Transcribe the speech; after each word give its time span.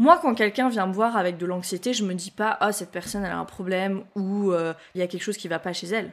Moi, 0.00 0.18
quand 0.22 0.34
quelqu'un 0.34 0.70
vient 0.70 0.86
me 0.86 0.94
voir 0.94 1.18
avec 1.18 1.36
de 1.36 1.44
l'anxiété, 1.44 1.92
je 1.92 2.06
me 2.06 2.14
dis 2.14 2.30
pas 2.30 2.56
ah 2.60 2.72
cette 2.72 2.90
personne 2.90 3.22
elle 3.22 3.32
a 3.32 3.38
un 3.38 3.44
problème 3.44 4.02
ou 4.16 4.50
euh, 4.50 4.72
il 4.94 4.98
y 4.98 5.02
a 5.02 5.06
quelque 5.06 5.22
chose 5.22 5.36
qui 5.36 5.46
va 5.46 5.58
pas 5.58 5.74
chez 5.74 5.88
elle. 5.88 6.10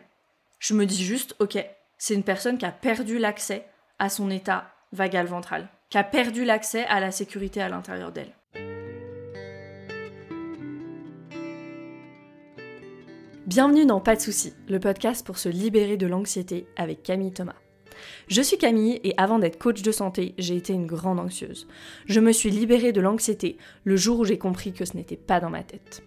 Je 0.59 0.73
me 0.73 0.85
dis 0.85 1.05
juste 1.05 1.37
ok, 1.39 1.57
c'est 1.97 2.13
une 2.13 2.23
personne 2.23 2.57
qui 2.57 2.65
a 2.65 2.71
perdu 2.73 3.17
l'accès 3.17 3.65
à 3.97 4.09
son 4.09 4.29
état 4.29 4.65
vagal 4.91 5.27
ventral, 5.27 5.69
qui 5.89 5.97
a 5.97 6.03
perdu 6.03 6.43
l'accès 6.43 6.83
à 6.87 6.99
la 6.99 7.11
sécurité 7.11 7.61
à 7.61 7.69
l'intérieur 7.69 8.11
d'elle. 8.11 8.33
Bienvenue 13.45 13.85
dans 13.85 14.01
Pas 14.01 14.17
de 14.17 14.21
soucis, 14.21 14.53
le 14.67 14.81
podcast 14.81 15.25
pour 15.25 15.37
se 15.37 15.47
libérer 15.47 15.95
de 15.95 16.07
l'anxiété 16.07 16.67
avec 16.75 17.03
Camille 17.03 17.31
Thomas. 17.31 17.55
Je 18.27 18.41
suis 18.41 18.57
Camille 18.57 18.99
et 19.03 19.13
avant 19.17 19.39
d'être 19.39 19.59
coach 19.59 19.81
de 19.81 19.91
santé, 19.91 20.33
j'ai 20.37 20.55
été 20.55 20.73
une 20.73 20.85
grande 20.85 21.19
anxieuse. 21.19 21.67
Je 22.07 22.19
me 22.19 22.31
suis 22.31 22.49
libérée 22.49 22.91
de 22.91 23.01
l'anxiété 23.01 23.57
le 23.83 23.95
jour 23.95 24.19
où 24.19 24.25
j'ai 24.25 24.37
compris 24.37 24.73
que 24.73 24.85
ce 24.85 24.95
n'était 24.95 25.17
pas 25.17 25.39
dans 25.39 25.49
ma 25.49 25.63
tête. 25.63 26.03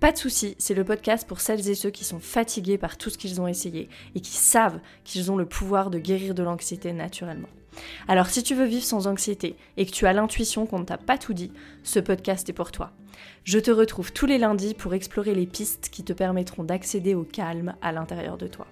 Pas 0.00 0.10
de 0.10 0.18
soucis, 0.18 0.56
c'est 0.58 0.74
le 0.74 0.84
podcast 0.84 1.28
pour 1.28 1.40
celles 1.40 1.68
et 1.68 1.76
ceux 1.76 1.90
qui 1.90 2.04
sont 2.04 2.18
fatigués 2.18 2.76
par 2.76 2.98
tout 2.98 3.08
ce 3.08 3.16
qu'ils 3.16 3.40
ont 3.40 3.46
essayé 3.46 3.88
et 4.16 4.20
qui 4.20 4.36
savent 4.36 4.80
qu'ils 5.04 5.30
ont 5.30 5.36
le 5.36 5.46
pouvoir 5.46 5.90
de 5.90 5.98
guérir 5.98 6.34
de 6.34 6.42
l'anxiété 6.42 6.92
naturellement. 6.92 7.48
Alors 8.08 8.26
si 8.26 8.42
tu 8.42 8.54
veux 8.54 8.64
vivre 8.64 8.84
sans 8.84 9.06
anxiété 9.06 9.56
et 9.76 9.86
que 9.86 9.92
tu 9.92 10.06
as 10.06 10.12
l'intuition 10.12 10.66
qu'on 10.66 10.80
ne 10.80 10.84
t'a 10.84 10.98
pas 10.98 11.18
tout 11.18 11.34
dit, 11.34 11.52
ce 11.84 12.00
podcast 12.00 12.48
est 12.48 12.52
pour 12.52 12.72
toi. 12.72 12.90
Je 13.44 13.58
te 13.58 13.70
retrouve 13.70 14.12
tous 14.12 14.26
les 14.26 14.38
lundis 14.38 14.74
pour 14.74 14.94
explorer 14.94 15.34
les 15.34 15.46
pistes 15.46 15.88
qui 15.90 16.02
te 16.02 16.12
permettront 16.12 16.64
d'accéder 16.64 17.14
au 17.14 17.22
calme 17.22 17.74
à 17.80 17.92
l'intérieur 17.92 18.38
de 18.38 18.46
toi. 18.46 18.66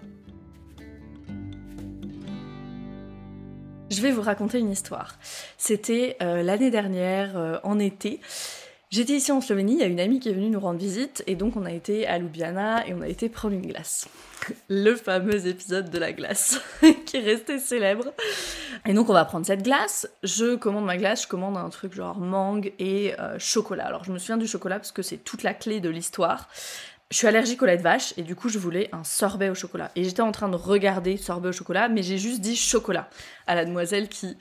Je 3.90 4.00
vais 4.02 4.12
vous 4.12 4.22
raconter 4.22 4.60
une 4.60 4.70
histoire. 4.70 5.16
C'était 5.58 6.16
euh, 6.22 6.44
l'année 6.44 6.70
dernière, 6.70 7.36
euh, 7.36 7.58
en 7.64 7.80
été. 7.80 8.20
J'étais 8.90 9.14
ici 9.14 9.30
en 9.30 9.40
Slovénie, 9.40 9.74
il 9.74 9.78
y 9.80 9.82
a 9.82 9.86
une 9.86 10.00
amie 10.00 10.18
qui 10.18 10.28
est 10.28 10.32
venue 10.32 10.48
nous 10.48 10.58
rendre 10.58 10.78
visite, 10.80 11.22
et 11.28 11.36
donc 11.36 11.56
on 11.56 11.64
a 11.64 11.72
été 11.72 12.08
à 12.08 12.18
Ljubljana 12.18 12.88
et 12.88 12.94
on 12.94 13.02
a 13.02 13.08
été 13.08 13.28
prendre 13.28 13.54
une 13.54 13.66
glace. 13.66 14.08
Le 14.68 14.96
fameux 14.96 15.46
épisode 15.46 15.90
de 15.90 15.98
la 15.98 16.12
glace, 16.12 16.60
qui 17.06 17.16
est 17.16 17.20
resté 17.20 17.60
célèbre. 17.60 18.12
Et 18.86 18.92
donc 18.92 19.08
on 19.08 19.12
va 19.12 19.24
prendre 19.24 19.46
cette 19.46 19.62
glace, 19.62 20.08
je 20.24 20.56
commande 20.56 20.86
ma 20.86 20.96
glace, 20.96 21.22
je 21.22 21.28
commande 21.28 21.56
un 21.56 21.68
truc 21.68 21.94
genre 21.94 22.18
mangue 22.18 22.72
et 22.80 23.14
euh, 23.20 23.38
chocolat. 23.38 23.86
Alors 23.86 24.02
je 24.02 24.10
me 24.10 24.18
souviens 24.18 24.38
du 24.38 24.48
chocolat 24.48 24.76
parce 24.76 24.92
que 24.92 25.02
c'est 25.02 25.18
toute 25.18 25.44
la 25.44 25.54
clé 25.54 25.78
de 25.78 25.88
l'histoire. 25.88 26.48
Je 27.10 27.16
suis 27.16 27.26
allergique 27.26 27.60
au 27.60 27.66
lait 27.66 27.76
de 27.76 27.82
vache 27.82 28.14
et 28.16 28.22
du 28.22 28.36
coup 28.36 28.48
je 28.48 28.58
voulais 28.58 28.88
un 28.92 29.02
sorbet 29.02 29.48
au 29.48 29.54
chocolat. 29.56 29.90
Et 29.96 30.04
j'étais 30.04 30.22
en 30.22 30.30
train 30.30 30.48
de 30.48 30.54
regarder 30.54 31.16
sorbet 31.16 31.48
au 31.48 31.52
chocolat, 31.52 31.88
mais 31.88 32.04
j'ai 32.04 32.18
juste 32.18 32.40
dit 32.40 32.54
chocolat 32.54 33.10
à 33.48 33.56
la 33.56 33.64
demoiselle 33.64 34.08
qui 34.08 34.36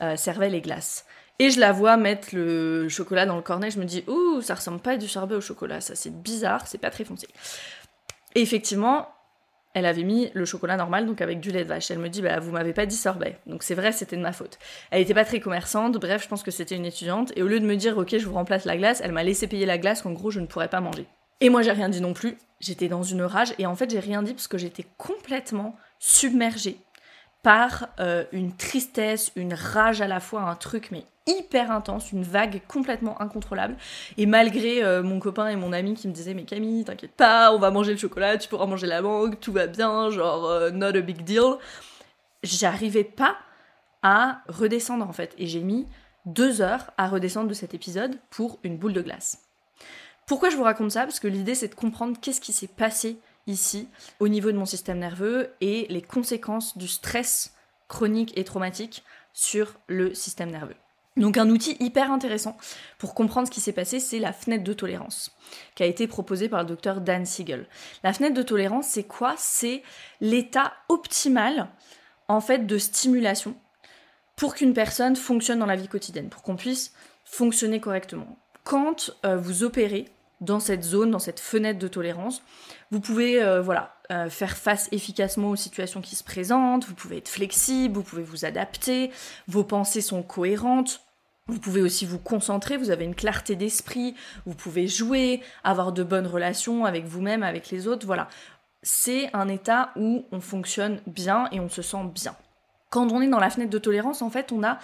euh, 0.00 0.16
servait 0.16 0.48
les 0.48 0.62
glaces. 0.62 1.04
Et 1.38 1.50
je 1.50 1.60
la 1.60 1.72
vois 1.72 1.98
mettre 1.98 2.28
le 2.32 2.88
chocolat 2.88 3.26
dans 3.26 3.36
le 3.36 3.42
cornet, 3.42 3.70
je 3.70 3.78
me 3.78 3.84
dis, 3.84 4.04
ouh, 4.06 4.40
ça 4.40 4.54
ressemble 4.54 4.80
pas 4.80 4.92
à 4.92 4.96
du 4.96 5.06
sorbet 5.06 5.34
au 5.34 5.42
chocolat, 5.42 5.82
ça 5.82 5.94
c'est 5.96 6.22
bizarre, 6.22 6.66
c'est 6.66 6.78
pas 6.78 6.90
très 6.90 7.04
foncé. 7.04 7.28
Et 8.34 8.40
effectivement, 8.40 9.08
elle 9.74 9.84
avait 9.84 10.04
mis 10.04 10.30
le 10.32 10.46
chocolat 10.46 10.76
normal, 10.76 11.04
donc 11.04 11.20
avec 11.20 11.40
du 11.40 11.50
lait 11.50 11.64
de 11.64 11.68
vache. 11.68 11.90
Elle 11.90 11.98
me 11.98 12.08
dit, 12.08 12.22
bah 12.22 12.40
vous 12.40 12.52
m'avez 12.52 12.72
pas 12.72 12.86
dit 12.86 12.96
sorbet. 12.96 13.36
Donc 13.46 13.64
c'est 13.64 13.74
vrai, 13.74 13.92
c'était 13.92 14.16
de 14.16 14.22
ma 14.22 14.32
faute. 14.32 14.58
Elle 14.90 15.02
était 15.02 15.12
pas 15.12 15.26
très 15.26 15.40
commerçante, 15.40 15.98
bref, 15.98 16.22
je 16.22 16.28
pense 16.28 16.42
que 16.42 16.50
c'était 16.50 16.76
une 16.76 16.86
étudiante. 16.86 17.32
Et 17.36 17.42
au 17.42 17.48
lieu 17.48 17.60
de 17.60 17.66
me 17.66 17.76
dire, 17.76 17.98
ok, 17.98 18.16
je 18.16 18.24
vous 18.24 18.34
remplace 18.34 18.64
la 18.64 18.78
glace, 18.78 19.02
elle 19.04 19.12
m'a 19.12 19.24
laissé 19.24 19.46
payer 19.46 19.66
la 19.66 19.76
glace 19.76 20.00
qu'en 20.00 20.12
gros 20.12 20.30
je 20.30 20.40
ne 20.40 20.46
pourrais 20.46 20.68
pas 20.68 20.80
manger. 20.80 21.06
Et 21.40 21.50
moi 21.50 21.62
j'ai 21.62 21.72
rien 21.72 21.88
dit 21.88 22.00
non 22.00 22.14
plus, 22.14 22.36
j'étais 22.60 22.88
dans 22.88 23.02
une 23.02 23.22
rage, 23.22 23.54
et 23.58 23.66
en 23.66 23.74
fait 23.74 23.90
j'ai 23.90 24.00
rien 24.00 24.22
dit 24.22 24.34
parce 24.34 24.48
que 24.48 24.58
j'étais 24.58 24.86
complètement 24.96 25.76
submergée 25.98 26.78
par 27.42 27.88
euh, 28.00 28.24
une 28.32 28.56
tristesse, 28.56 29.30
une 29.36 29.54
rage 29.54 30.00
à 30.00 30.08
la 30.08 30.20
fois, 30.20 30.42
un 30.42 30.54
truc 30.54 30.88
mais 30.90 31.04
hyper 31.26 31.70
intense, 31.70 32.12
une 32.12 32.22
vague 32.22 32.60
complètement 32.68 33.20
incontrôlable. 33.20 33.76
Et 34.16 34.26
malgré 34.26 34.82
euh, 34.82 35.02
mon 35.02 35.20
copain 35.20 35.48
et 35.48 35.56
mon 35.56 35.72
ami 35.72 35.94
qui 35.94 36.08
me 36.08 36.12
disaient 36.12 36.34
mais 36.34 36.44
Camille, 36.44 36.84
t'inquiète 36.84 37.12
pas, 37.12 37.52
on 37.52 37.58
va 37.58 37.70
manger 37.70 37.92
le 37.92 37.98
chocolat, 37.98 38.38
tu 38.38 38.48
pourras 38.48 38.66
manger 38.66 38.86
la 38.86 39.02
mangue, 39.02 39.38
tout 39.40 39.52
va 39.52 39.66
bien, 39.66 40.10
genre 40.10 40.46
euh, 40.46 40.70
not 40.70 40.86
a 40.96 41.00
big 41.00 41.22
deal. 41.22 41.56
J'arrivais 42.42 43.04
pas 43.04 43.36
à 44.02 44.42
redescendre 44.48 45.08
en 45.08 45.12
fait. 45.12 45.34
Et 45.38 45.46
j'ai 45.46 45.60
mis 45.60 45.86
deux 46.26 46.60
heures 46.60 46.90
à 46.96 47.08
redescendre 47.08 47.48
de 47.48 47.54
cet 47.54 47.74
épisode 47.74 48.18
pour 48.30 48.58
une 48.62 48.78
boule 48.78 48.92
de 48.92 49.02
glace. 49.02 49.43
Pourquoi 50.26 50.50
je 50.50 50.56
vous 50.56 50.62
raconte 50.62 50.92
ça? 50.92 51.02
Parce 51.02 51.20
que 51.20 51.28
l'idée 51.28 51.54
c'est 51.54 51.68
de 51.68 51.74
comprendre 51.74 52.18
qu'est-ce 52.20 52.40
qui 52.40 52.52
s'est 52.52 52.66
passé 52.66 53.18
ici 53.46 53.88
au 54.20 54.28
niveau 54.28 54.52
de 54.52 54.56
mon 54.56 54.64
système 54.64 54.98
nerveux 54.98 55.52
et 55.60 55.86
les 55.90 56.02
conséquences 56.02 56.78
du 56.78 56.88
stress 56.88 57.54
chronique 57.88 58.36
et 58.36 58.44
traumatique 58.44 59.04
sur 59.32 59.74
le 59.86 60.14
système 60.14 60.50
nerveux. 60.50 60.76
Donc 61.16 61.36
un 61.36 61.48
outil 61.48 61.76
hyper 61.78 62.10
intéressant 62.10 62.56
pour 62.98 63.14
comprendre 63.14 63.46
ce 63.46 63.52
qui 63.52 63.60
s'est 63.60 63.72
passé, 63.72 64.00
c'est 64.00 64.18
la 64.18 64.32
fenêtre 64.32 64.64
de 64.64 64.72
tolérance, 64.72 65.30
qui 65.76 65.84
a 65.84 65.86
été 65.86 66.08
proposée 66.08 66.48
par 66.48 66.62
le 66.62 66.68
docteur 66.68 67.00
Dan 67.00 67.24
Siegel. 67.24 67.68
La 68.02 68.12
fenêtre 68.12 68.34
de 68.34 68.42
tolérance, 68.42 68.88
c'est 68.88 69.04
quoi? 69.04 69.34
C'est 69.38 69.82
l'état 70.20 70.72
optimal, 70.88 71.68
en 72.26 72.40
fait, 72.40 72.66
de 72.66 72.78
stimulation 72.78 73.54
pour 74.34 74.56
qu'une 74.56 74.74
personne 74.74 75.14
fonctionne 75.14 75.60
dans 75.60 75.66
la 75.66 75.76
vie 75.76 75.86
quotidienne, 75.86 76.30
pour 76.30 76.42
qu'on 76.42 76.56
puisse 76.56 76.92
fonctionner 77.24 77.80
correctement. 77.80 78.36
Quand 78.64 79.10
euh, 79.24 79.36
vous 79.36 79.62
opérez 79.62 80.08
dans 80.40 80.58
cette 80.58 80.82
zone, 80.82 81.10
dans 81.10 81.18
cette 81.18 81.40
fenêtre 81.40 81.78
de 81.78 81.88
tolérance, 81.88 82.42
vous 82.90 83.00
pouvez 83.00 83.42
euh, 83.42 83.60
voilà, 83.60 83.94
euh, 84.10 84.28
faire 84.28 84.56
face 84.56 84.88
efficacement 84.90 85.50
aux 85.50 85.56
situations 85.56 86.00
qui 86.00 86.16
se 86.16 86.24
présentent, 86.24 86.86
vous 86.86 86.94
pouvez 86.94 87.18
être 87.18 87.28
flexible, 87.28 87.94
vous 87.94 88.02
pouvez 88.02 88.22
vous 88.22 88.44
adapter, 88.44 89.10
vos 89.48 89.64
pensées 89.64 90.00
sont 90.00 90.22
cohérentes, 90.22 91.02
vous 91.46 91.58
pouvez 91.58 91.82
aussi 91.82 92.06
vous 92.06 92.18
concentrer, 92.18 92.78
vous 92.78 92.90
avez 92.90 93.04
une 93.04 93.14
clarté 93.14 93.54
d'esprit, 93.54 94.14
vous 94.46 94.54
pouvez 94.54 94.88
jouer, 94.88 95.42
avoir 95.62 95.92
de 95.92 96.02
bonnes 96.02 96.26
relations 96.26 96.86
avec 96.86 97.04
vous-même, 97.04 97.42
avec 97.42 97.70
les 97.70 97.86
autres, 97.86 98.06
voilà. 98.06 98.28
C'est 98.82 99.30
un 99.34 99.48
état 99.48 99.92
où 99.96 100.26
on 100.30 100.40
fonctionne 100.40 101.00
bien 101.06 101.48
et 101.52 101.60
on 101.60 101.68
se 101.68 101.82
sent 101.82 102.04
bien. 102.14 102.36
Quand 102.90 103.12
on 103.12 103.20
est 103.20 103.28
dans 103.28 103.40
la 103.40 103.50
fenêtre 103.50 103.70
de 103.70 103.78
tolérance, 103.78 104.22
en 104.22 104.30
fait, 104.30 104.52
on 104.52 104.62
a 104.62 104.78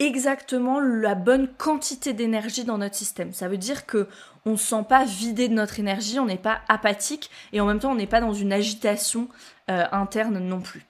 exactement 0.00 0.80
la 0.80 1.14
bonne 1.14 1.46
quantité 1.46 2.12
d'énergie 2.12 2.64
dans 2.64 2.78
notre 2.78 2.96
système. 2.96 3.32
Ça 3.32 3.48
veut 3.48 3.58
dire 3.58 3.86
que 3.86 4.08
on 4.46 4.52
ne 4.52 4.56
se 4.56 4.66
sent 4.66 4.84
pas 4.88 5.04
vidé 5.04 5.48
de 5.48 5.54
notre 5.54 5.78
énergie, 5.78 6.18
on 6.18 6.24
n'est 6.24 6.38
pas 6.38 6.62
apathique 6.68 7.30
et 7.52 7.60
en 7.60 7.66
même 7.66 7.78
temps 7.78 7.92
on 7.92 7.96
n'est 7.96 8.06
pas 8.06 8.20
dans 8.20 8.32
une 8.32 8.52
agitation 8.52 9.28
euh, 9.70 9.84
interne 9.92 10.38
non 10.38 10.60
plus. 10.60 10.86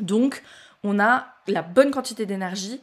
Donc 0.00 0.42
on 0.82 0.98
a 0.98 1.28
la 1.46 1.62
bonne 1.62 1.92
quantité 1.92 2.26
d'énergie 2.26 2.80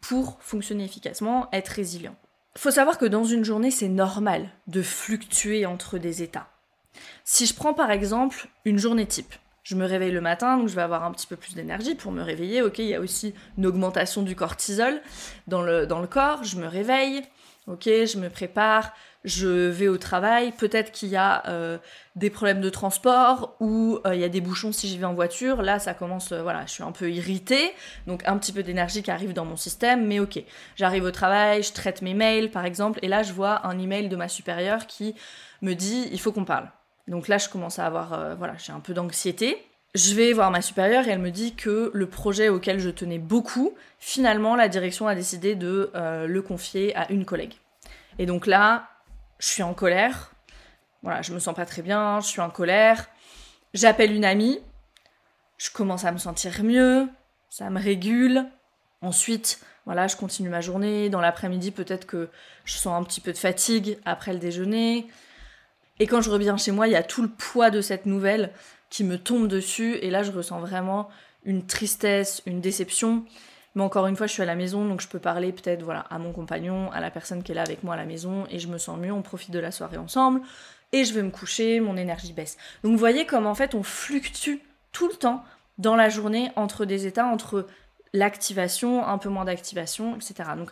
pour 0.00 0.38
fonctionner 0.40 0.84
efficacement, 0.84 1.48
être 1.52 1.68
résilient. 1.68 2.16
Faut 2.56 2.70
savoir 2.70 2.98
que 2.98 3.06
dans 3.06 3.24
une 3.24 3.44
journée, 3.44 3.70
c'est 3.70 3.88
normal 3.88 4.48
de 4.66 4.82
fluctuer 4.82 5.64
entre 5.64 5.98
des 5.98 6.22
états. 6.22 6.48
Si 7.24 7.46
je 7.46 7.54
prends 7.54 7.72
par 7.72 7.90
exemple 7.90 8.48
une 8.64 8.78
journée 8.78 9.06
type, 9.06 9.34
je 9.62 9.76
me 9.76 9.86
réveille 9.86 10.10
le 10.10 10.20
matin, 10.20 10.58
donc 10.58 10.68
je 10.68 10.74
vais 10.74 10.82
avoir 10.82 11.04
un 11.04 11.12
petit 11.12 11.26
peu 11.26 11.36
plus 11.36 11.54
d'énergie 11.54 11.94
pour 11.94 12.12
me 12.12 12.22
réveiller. 12.22 12.62
Ok, 12.62 12.78
il 12.78 12.86
y 12.86 12.94
a 12.94 13.00
aussi 13.00 13.34
une 13.56 13.66
augmentation 13.66 14.22
du 14.22 14.34
cortisol 14.34 15.00
dans 15.46 15.62
le, 15.62 15.86
dans 15.86 16.00
le 16.00 16.06
corps. 16.06 16.42
Je 16.42 16.56
me 16.56 16.66
réveille, 16.66 17.22
ok, 17.68 17.84
je 17.84 18.18
me 18.18 18.28
prépare, 18.28 18.92
je 19.24 19.68
vais 19.68 19.86
au 19.86 19.98
travail, 19.98 20.50
peut-être 20.50 20.90
qu'il 20.90 21.10
y 21.10 21.16
a 21.16 21.46
euh, 21.48 21.78
des 22.16 22.28
problèmes 22.28 22.60
de 22.60 22.70
transport 22.70 23.56
ou 23.60 24.00
euh, 24.04 24.16
il 24.16 24.20
y 24.20 24.24
a 24.24 24.28
des 24.28 24.40
bouchons 24.40 24.72
si 24.72 24.88
j'y 24.88 24.98
vais 24.98 25.04
en 25.04 25.14
voiture. 25.14 25.62
Là, 25.62 25.78
ça 25.78 25.94
commence, 25.94 26.32
euh, 26.32 26.42
voilà, 26.42 26.66
je 26.66 26.72
suis 26.72 26.82
un 26.82 26.90
peu 26.90 27.10
irritée, 27.10 27.72
donc 28.08 28.22
un 28.26 28.36
petit 28.38 28.52
peu 28.52 28.64
d'énergie 28.64 29.02
qui 29.02 29.12
arrive 29.12 29.32
dans 29.32 29.44
mon 29.44 29.56
système, 29.56 30.06
mais 30.06 30.18
ok. 30.18 30.42
J'arrive 30.74 31.04
au 31.04 31.12
travail, 31.12 31.62
je 31.62 31.72
traite 31.72 32.02
mes 32.02 32.14
mails 32.14 32.50
par 32.50 32.64
exemple, 32.64 32.98
et 33.02 33.08
là 33.08 33.22
je 33.22 33.32
vois 33.32 33.64
un 33.66 33.78
email 33.78 34.08
de 34.08 34.16
ma 34.16 34.28
supérieure 34.28 34.88
qui 34.88 35.14
me 35.60 35.74
dit 35.74 36.08
il 36.10 36.20
faut 36.20 36.32
qu'on 36.32 36.44
parle. 36.44 36.68
Donc 37.08 37.28
là, 37.28 37.38
je 37.38 37.48
commence 37.48 37.78
à 37.78 37.86
avoir, 37.86 38.36
voilà, 38.36 38.54
j'ai 38.58 38.72
un 38.72 38.80
peu 38.80 38.94
d'anxiété. 38.94 39.66
Je 39.94 40.14
vais 40.14 40.32
voir 40.32 40.50
ma 40.50 40.62
supérieure 40.62 41.06
et 41.06 41.10
elle 41.10 41.18
me 41.18 41.30
dit 41.30 41.54
que 41.54 41.90
le 41.92 42.06
projet 42.06 42.48
auquel 42.48 42.78
je 42.78 42.88
tenais 42.88 43.18
beaucoup, 43.18 43.74
finalement, 43.98 44.56
la 44.56 44.68
direction 44.68 45.06
a 45.06 45.14
décidé 45.14 45.54
de 45.54 45.90
le 45.94 46.42
confier 46.42 46.96
à 46.96 47.10
une 47.12 47.24
collègue. 47.24 47.54
Et 48.18 48.26
donc 48.26 48.46
là, 48.46 48.88
je 49.38 49.48
suis 49.48 49.62
en 49.62 49.74
colère. 49.74 50.32
Voilà, 51.02 51.22
je 51.22 51.32
me 51.32 51.38
sens 51.40 51.54
pas 51.54 51.66
très 51.66 51.82
bien, 51.82 52.20
je 52.20 52.26
suis 52.26 52.40
en 52.40 52.50
colère. 52.50 53.08
J'appelle 53.74 54.12
une 54.12 54.24
amie. 54.24 54.60
Je 55.58 55.70
commence 55.70 56.04
à 56.04 56.10
me 56.10 56.18
sentir 56.18 56.64
mieux, 56.64 57.08
ça 57.48 57.70
me 57.70 57.80
régule. 57.80 58.46
Ensuite, 59.00 59.60
voilà, 59.84 60.08
je 60.08 60.16
continue 60.16 60.48
ma 60.48 60.60
journée. 60.60 61.08
Dans 61.08 61.20
l'après-midi, 61.20 61.70
peut-être 61.70 62.04
que 62.04 62.30
je 62.64 62.78
sens 62.78 63.00
un 63.00 63.04
petit 63.04 63.20
peu 63.20 63.32
de 63.32 63.38
fatigue 63.38 63.98
après 64.04 64.32
le 64.32 64.40
déjeuner. 64.40 65.06
Et 66.02 66.08
quand 66.08 66.20
je 66.20 66.30
reviens 66.30 66.56
chez 66.56 66.72
moi, 66.72 66.88
il 66.88 66.94
y 66.94 66.96
a 66.96 67.04
tout 67.04 67.22
le 67.22 67.28
poids 67.28 67.70
de 67.70 67.80
cette 67.80 68.06
nouvelle 68.06 68.50
qui 68.90 69.04
me 69.04 69.18
tombe 69.18 69.46
dessus. 69.46 69.94
Et 70.02 70.10
là, 70.10 70.24
je 70.24 70.32
ressens 70.32 70.58
vraiment 70.58 71.08
une 71.44 71.64
tristesse, 71.64 72.42
une 72.44 72.60
déception. 72.60 73.24
Mais 73.76 73.84
encore 73.84 74.08
une 74.08 74.16
fois, 74.16 74.26
je 74.26 74.32
suis 74.32 74.42
à 74.42 74.46
la 74.46 74.56
maison, 74.56 74.84
donc 74.84 75.00
je 75.00 75.06
peux 75.06 75.20
parler 75.20 75.52
peut-être 75.52 75.84
voilà, 75.84 76.00
à 76.10 76.18
mon 76.18 76.32
compagnon, 76.32 76.90
à 76.90 76.98
la 76.98 77.12
personne 77.12 77.44
qui 77.44 77.52
est 77.52 77.54
là 77.54 77.62
avec 77.62 77.84
moi 77.84 77.94
à 77.94 77.96
la 77.96 78.04
maison, 78.04 78.48
et 78.50 78.58
je 78.58 78.66
me 78.66 78.78
sens 78.78 78.98
mieux, 78.98 79.12
on 79.12 79.22
profite 79.22 79.52
de 79.52 79.60
la 79.60 79.70
soirée 79.70 79.96
ensemble, 79.96 80.40
et 80.90 81.04
je 81.04 81.14
vais 81.14 81.22
me 81.22 81.30
coucher, 81.30 81.78
mon 81.78 81.96
énergie 81.96 82.32
baisse. 82.32 82.58
Donc 82.82 82.90
vous 82.90 82.98
voyez 82.98 83.24
comme 83.24 83.46
en 83.46 83.54
fait 83.54 83.76
on 83.76 83.84
fluctue 83.84 84.56
tout 84.90 85.06
le 85.06 85.14
temps 85.14 85.44
dans 85.78 85.94
la 85.94 86.08
journée 86.08 86.50
entre 86.56 86.84
des 86.84 87.06
états, 87.06 87.26
entre 87.26 87.68
l'activation, 88.12 89.06
un 89.06 89.18
peu 89.18 89.28
moins 89.28 89.44
d'activation, 89.44 90.16
etc. 90.16 90.50
Donc 90.56 90.70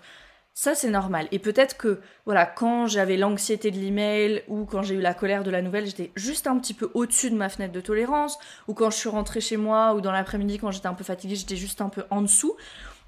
Ça, 0.52 0.74
c'est 0.74 0.90
normal. 0.90 1.28
Et 1.32 1.38
peut-être 1.38 1.76
que, 1.76 2.00
voilà, 2.26 2.44
quand 2.44 2.86
j'avais 2.86 3.16
l'anxiété 3.16 3.70
de 3.70 3.78
l'email 3.78 4.42
ou 4.48 4.64
quand 4.64 4.82
j'ai 4.82 4.94
eu 4.94 5.00
la 5.00 5.14
colère 5.14 5.44
de 5.44 5.50
la 5.50 5.62
nouvelle, 5.62 5.86
j'étais 5.86 6.10
juste 6.16 6.46
un 6.46 6.58
petit 6.58 6.74
peu 6.74 6.90
au-dessus 6.94 7.30
de 7.30 7.36
ma 7.36 7.48
fenêtre 7.48 7.72
de 7.72 7.80
tolérance, 7.80 8.38
ou 8.68 8.74
quand 8.74 8.90
je 8.90 8.96
suis 8.96 9.08
rentrée 9.08 9.40
chez 9.40 9.56
moi, 9.56 9.94
ou 9.94 10.00
dans 10.00 10.12
l'après-midi, 10.12 10.58
quand 10.58 10.70
j'étais 10.70 10.88
un 10.88 10.94
peu 10.94 11.04
fatiguée, 11.04 11.36
j'étais 11.36 11.56
juste 11.56 11.80
un 11.80 11.88
peu 11.88 12.04
en 12.10 12.22
dessous. 12.22 12.56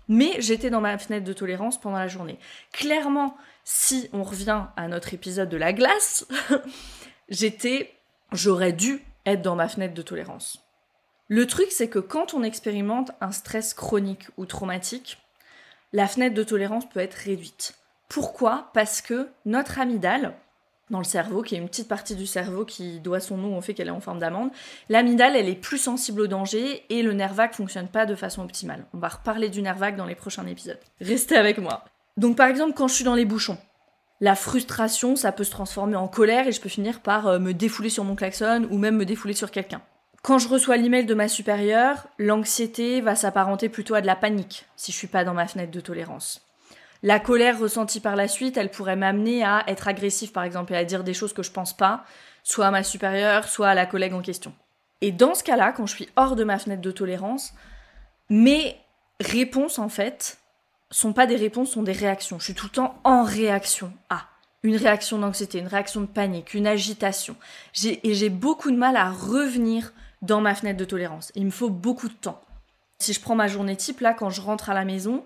Mais 0.09 0.41
j'étais 0.41 0.71
dans 0.71 0.81
ma 0.81 0.97
fenêtre 0.99 1.25
de 1.25 1.33
tolérance 1.33 1.81
pendant 1.81 1.99
la 1.99 2.09
journée. 2.09 2.39
Clairement, 2.73 3.37
si 3.65 4.09
on 4.13 4.23
revient 4.23 4.65
à 4.77 4.89
notre 4.89 5.15
épisode 5.15 5.49
de 5.49 5.57
la 5.57 5.73
glace, 5.73 6.27
j'étais, 7.29 7.93
j'aurais 8.33 8.73
dû 8.73 9.03
être 9.27 9.43
dans 9.43 9.55
ma 9.55 9.69
fenêtre 9.69 9.95
de 9.95 10.03
tolérance. 10.03 10.65
Le 11.29 11.47
truc, 11.47 11.69
c'est 11.71 11.89
que 11.89 11.99
quand 11.99 12.35
on 12.35 12.43
expérimente 12.43 13.13
un 13.21 13.33
stress 13.33 13.75
chronique 13.75 14.27
ou 14.37 14.45
traumatique, 14.45 15.22
la 15.93 16.07
fenêtre 16.07 16.35
de 16.35 16.43
tolérance 16.43 16.89
peut 16.89 17.01
être 17.01 17.15
réduite. 17.15 17.75
Pourquoi? 18.09 18.71
Parce 18.75 19.01
que 19.01 19.29
notre 19.47 19.79
amygdale, 19.79 20.35
dans 20.91 20.99
le 20.99 21.05
cerveau, 21.05 21.43
qui 21.43 21.55
est 21.55 21.59
une 21.59 21.69
petite 21.69 21.89
partie 21.89 22.15
du 22.15 22.27
cerveau 22.27 22.65
qui 22.65 23.01
doit 23.01 23.21
son 23.21 23.39
nom 23.39 23.57
au 23.57 23.61
fait 23.63 23.73
qu'elle 23.73 23.89
est 23.89 23.93
en 23.93 24.01
forme 24.01 24.19
d'amande, 24.19 24.51
l'amygdale, 24.91 25.37
elle 25.37 25.49
est 25.49 25.55
plus 25.55 25.79
sensible 25.79 26.21
au 26.21 26.27
danger 26.27 26.85
et 26.91 27.03
le 27.03 27.15
nerf 27.15 27.33
vague 27.33 27.55
fonctionne 27.55 27.89
pas 27.89 28.05
de 28.05 28.15
façon 28.15 28.43
optimale. 28.43 28.85
On 28.93 28.99
va 28.99 29.09
reparler 29.09 29.49
du 29.49 29.63
nerf 29.63 29.79
vague 29.79 29.97
dans 29.97 30.05
les 30.07 30.15
prochains 30.15 30.47
épisodes. 30.47 30.79
Restez 31.01 31.37
avec 31.37 31.59
moi. 31.59 31.85
Donc 32.19 32.37
par 32.37 32.49
exemple, 32.49 32.75
quand 32.75 32.89
je 32.89 32.95
suis 32.95 33.05
dans 33.05 33.15
les 33.15 33.25
bouchons, 33.25 33.57
la 34.21 34.35
frustration, 34.35 35.17
ça 35.17 35.33
peut 35.33 35.45
se 35.45 35.51
transformer 35.51 35.97
en 35.97 36.09
colère 36.09 36.47
et 36.47 36.53
je 36.53 36.61
peux 36.61 36.69
finir 36.69 37.01
par 37.01 37.27
euh, 37.27 37.39
me 37.39 37.55
défouler 37.55 37.89
sur 37.89 38.05
mon 38.05 38.15
klaxon 38.15 38.69
ou 38.71 38.79
même 38.79 38.97
me 38.97 39.05
défouler 39.05 39.35
sur 39.35 39.51
quelqu'un. 39.51 39.81
Quand 40.23 40.39
je 40.39 40.47
reçois 40.47 40.77
l'email 40.77 41.05
de 41.05 41.15
ma 41.15 41.27
supérieure, 41.27 42.07
l'anxiété 42.17 43.01
va 43.01 43.17
s'apparenter 43.17 43.69
plutôt 43.69 43.95
à 43.95 44.01
de 44.01 44.07
la 44.07 44.15
panique 44.15 44.67
si 44.77 44.93
je 44.93 44.97
suis 44.97 45.09
pas 45.09 45.25
dans 45.25 45.35
ma 45.35 45.49
fenêtre 45.49 45.73
de 45.73 45.81
tolérance. 45.81 46.47
La 47.03 47.19
colère 47.19 47.59
ressentie 47.59 47.99
par 47.99 48.15
la 48.15 48.29
suite, 48.29 48.57
elle 48.57 48.71
pourrait 48.71 48.95
m'amener 48.95 49.43
à 49.43 49.65
être 49.67 49.89
agressif 49.89 50.33
par 50.33 50.45
exemple 50.45 50.75
et 50.75 50.77
à 50.77 50.85
dire 50.85 51.03
des 51.03 51.13
choses 51.13 51.33
que 51.33 51.43
je 51.43 51.51
pense 51.51 51.77
pas, 51.77 52.05
soit 52.45 52.67
à 52.67 52.71
ma 52.71 52.85
supérieure, 52.85 53.49
soit 53.49 53.71
à 53.71 53.75
la 53.75 53.85
collègue 53.85 54.15
en 54.15 54.23
question. 54.23 54.55
Et 55.01 55.11
dans 55.11 55.35
ce 55.35 55.43
cas-là, 55.43 55.73
quand 55.73 55.87
je 55.87 55.97
suis 55.97 56.09
hors 56.15 56.37
de 56.37 56.45
ma 56.45 56.61
fenêtre 56.61 56.83
de 56.83 56.93
tolérance, 56.93 57.53
mes 58.31 58.77
réponses 59.19 59.81
en 59.81 59.89
fait 59.89 60.39
sont 60.93 61.13
pas 61.13 61.27
des 61.27 61.35
réponses, 61.35 61.73
sont 61.73 61.83
des 61.83 61.91
réactions. 61.91 62.39
Je 62.39 62.45
suis 62.45 62.55
tout 62.55 62.67
le 62.67 62.73
temps 62.73 62.95
en 63.03 63.25
réaction 63.25 63.93
à 64.09 64.29
une 64.63 64.77
réaction 64.77 65.19
d'anxiété, 65.19 65.59
une 65.59 65.67
réaction 65.67 66.03
de 66.03 66.07
panique, 66.07 66.55
une 66.55 66.69
agitation. 66.69 67.35
et 67.85 68.15
j'ai 68.15 68.31
beaucoup 68.31 68.71
de 68.71 68.77
mal 68.77 68.95
à 68.95 69.11
revenir 69.11 69.93
dans 70.23 70.41
ma 70.41 70.55
fenêtre 70.55 70.79
de 70.79 70.85
tolérance. 70.85 71.33
Il 71.35 71.45
me 71.45 71.51
faut 71.51 71.69
beaucoup 71.69 72.09
de 72.09 72.15
temps. 72.15 72.41
Si 72.99 73.13
je 73.13 73.21
prends 73.21 73.35
ma 73.35 73.49
journée 73.49 73.77
type, 73.77 74.01
là, 74.01 74.15
quand 74.15 74.31
je 74.31 74.41
rentre 74.41 74.71
à 74.71 74.75
la 74.75 74.85
maison, 74.85 75.25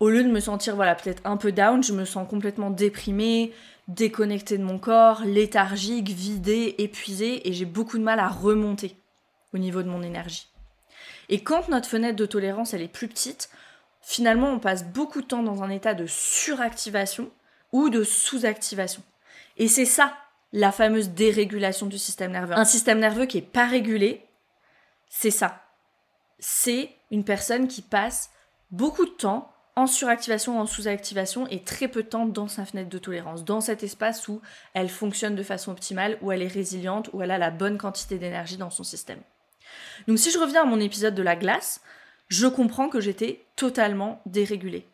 au 0.00 0.08
lieu 0.08 0.24
de 0.24 0.30
me 0.30 0.40
sentir, 0.40 0.74
voilà, 0.74 0.94
peut-être 0.94 1.22
un 1.24 1.36
peu 1.36 1.52
down, 1.52 1.82
je 1.82 1.92
me 1.92 2.04
sens 2.04 2.28
complètement 2.28 2.70
déprimée, 2.70 3.52
déconnectée 3.88 4.58
de 4.58 4.64
mon 4.64 4.78
corps, 4.78 5.22
léthargique, 5.24 6.08
vidée, 6.08 6.74
épuisée, 6.78 7.48
et 7.48 7.52
j'ai 7.52 7.66
beaucoup 7.66 7.98
de 7.98 8.02
mal 8.02 8.18
à 8.18 8.28
remonter 8.28 8.96
au 9.52 9.58
niveau 9.58 9.82
de 9.82 9.88
mon 9.88 10.02
énergie. 10.02 10.48
Et 11.28 11.42
quand 11.42 11.68
notre 11.68 11.88
fenêtre 11.88 12.16
de 12.16 12.26
tolérance, 12.26 12.72
elle 12.72 12.82
est 12.82 12.88
plus 12.88 13.08
petite, 13.08 13.50
finalement, 14.00 14.50
on 14.50 14.58
passe 14.58 14.84
beaucoup 14.84 15.20
de 15.20 15.26
temps 15.26 15.42
dans 15.42 15.62
un 15.62 15.70
état 15.70 15.94
de 15.94 16.06
suractivation 16.06 17.30
ou 17.72 17.90
de 17.90 18.02
sous-activation. 18.02 19.02
Et 19.58 19.68
c'est 19.68 19.84
ça 19.84 20.14
la 20.52 20.72
fameuse 20.72 21.10
dérégulation 21.10 21.86
du 21.86 21.98
système 21.98 22.32
nerveux. 22.32 22.56
Un 22.56 22.64
système 22.64 22.98
nerveux 22.98 23.26
qui 23.26 23.38
est 23.38 23.42
pas 23.42 23.66
régulé, 23.66 24.26
c'est 25.08 25.30
ça. 25.30 25.62
C'est 26.38 26.90
une 27.10 27.24
personne 27.24 27.68
qui 27.68 27.82
passe 27.82 28.30
beaucoup 28.70 29.04
de 29.04 29.10
temps 29.10 29.52
en 29.76 29.86
suractivation, 29.86 30.58
en 30.60 30.66
sous-activation 30.66 31.46
et 31.48 31.62
très 31.62 31.86
peu 31.86 32.02
de 32.02 32.08
temps 32.08 32.26
dans 32.26 32.48
sa 32.48 32.64
fenêtre 32.64 32.88
de 32.88 32.98
tolérance, 32.98 33.44
dans 33.44 33.60
cet 33.60 33.84
espace 33.84 34.26
où 34.26 34.40
elle 34.74 34.88
fonctionne 34.88 35.36
de 35.36 35.42
façon 35.44 35.70
optimale, 35.70 36.18
où 36.20 36.32
elle 36.32 36.42
est 36.42 36.48
résiliente, 36.48 37.10
où 37.12 37.22
elle 37.22 37.30
a 37.30 37.38
la 37.38 37.50
bonne 37.50 37.78
quantité 37.78 38.18
d'énergie 38.18 38.56
dans 38.56 38.70
son 38.70 38.82
système. 38.82 39.20
Donc 40.08 40.18
si 40.18 40.32
je 40.32 40.38
reviens 40.38 40.62
à 40.62 40.66
mon 40.66 40.80
épisode 40.80 41.14
de 41.14 41.22
la 41.22 41.36
glace, 41.36 41.80
je 42.26 42.46
comprends 42.46 42.88
que 42.88 43.00
j'étais 43.00 43.44
totalement 43.54 44.20
dérégulée. 44.26 44.86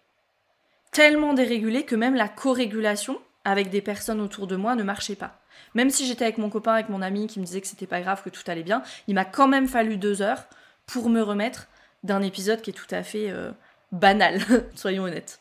Tellement 0.92 1.32
dérégulée 1.32 1.84
que 1.84 1.96
même 1.96 2.14
la 2.14 2.28
co-régulation 2.28 3.20
avec 3.44 3.70
des 3.70 3.82
personnes 3.82 4.20
autour 4.20 4.46
de 4.46 4.56
moi 4.56 4.74
ne 4.74 4.82
marchait 4.82 5.16
pas. 5.16 5.40
Même 5.74 5.90
si 5.90 6.06
j'étais 6.06 6.24
avec 6.24 6.38
mon 6.38 6.50
copain, 6.50 6.72
avec 6.74 6.88
mon 6.88 7.02
ami 7.02 7.26
qui 7.26 7.40
me 7.40 7.44
disait 7.44 7.60
que 7.60 7.66
c'était 7.66 7.86
pas 7.86 8.00
grave, 8.00 8.22
que 8.22 8.30
tout 8.30 8.42
allait 8.46 8.62
bien, 8.62 8.82
il 9.08 9.14
m'a 9.14 9.24
quand 9.24 9.48
même 9.48 9.68
fallu 9.68 9.96
deux 9.96 10.22
heures 10.22 10.44
pour 10.86 11.08
me 11.08 11.22
remettre 11.22 11.68
d'un 12.02 12.22
épisode 12.22 12.60
qui 12.60 12.70
est 12.70 12.74
tout 12.74 12.92
à 12.92 13.02
fait 13.02 13.30
euh, 13.30 13.50
banal, 13.92 14.40
soyons 14.74 15.04
honnêtes. 15.04 15.40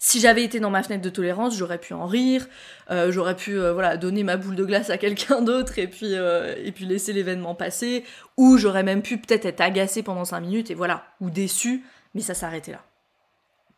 Si 0.00 0.20
j'avais 0.20 0.44
été 0.44 0.60
dans 0.60 0.70
ma 0.70 0.84
fenêtre 0.84 1.02
de 1.02 1.10
tolérance, 1.10 1.56
j'aurais 1.56 1.78
pu 1.78 1.92
en 1.92 2.06
rire, 2.06 2.46
euh, 2.90 3.10
j'aurais 3.10 3.34
pu 3.34 3.58
euh, 3.58 3.72
voilà 3.72 3.96
donner 3.96 4.22
ma 4.22 4.36
boule 4.36 4.54
de 4.54 4.64
glace 4.64 4.90
à 4.90 4.98
quelqu'un 4.98 5.42
d'autre 5.42 5.78
et 5.80 5.88
puis 5.88 6.12
et 6.14 6.72
puis 6.72 6.86
laisser 6.86 7.12
l'événement 7.12 7.54
passer, 7.54 8.04
ou 8.36 8.58
j'aurais 8.58 8.84
même 8.84 9.02
pu 9.02 9.18
peut-être 9.18 9.44
être 9.44 9.60
agacée 9.60 10.02
pendant 10.02 10.24
cinq 10.24 10.40
minutes 10.40 10.70
et 10.70 10.74
voilà, 10.74 11.04
ou 11.20 11.30
déçue, 11.30 11.84
mais 12.14 12.20
ça 12.20 12.34
s'arrêtait 12.34 12.72
là. 12.72 12.84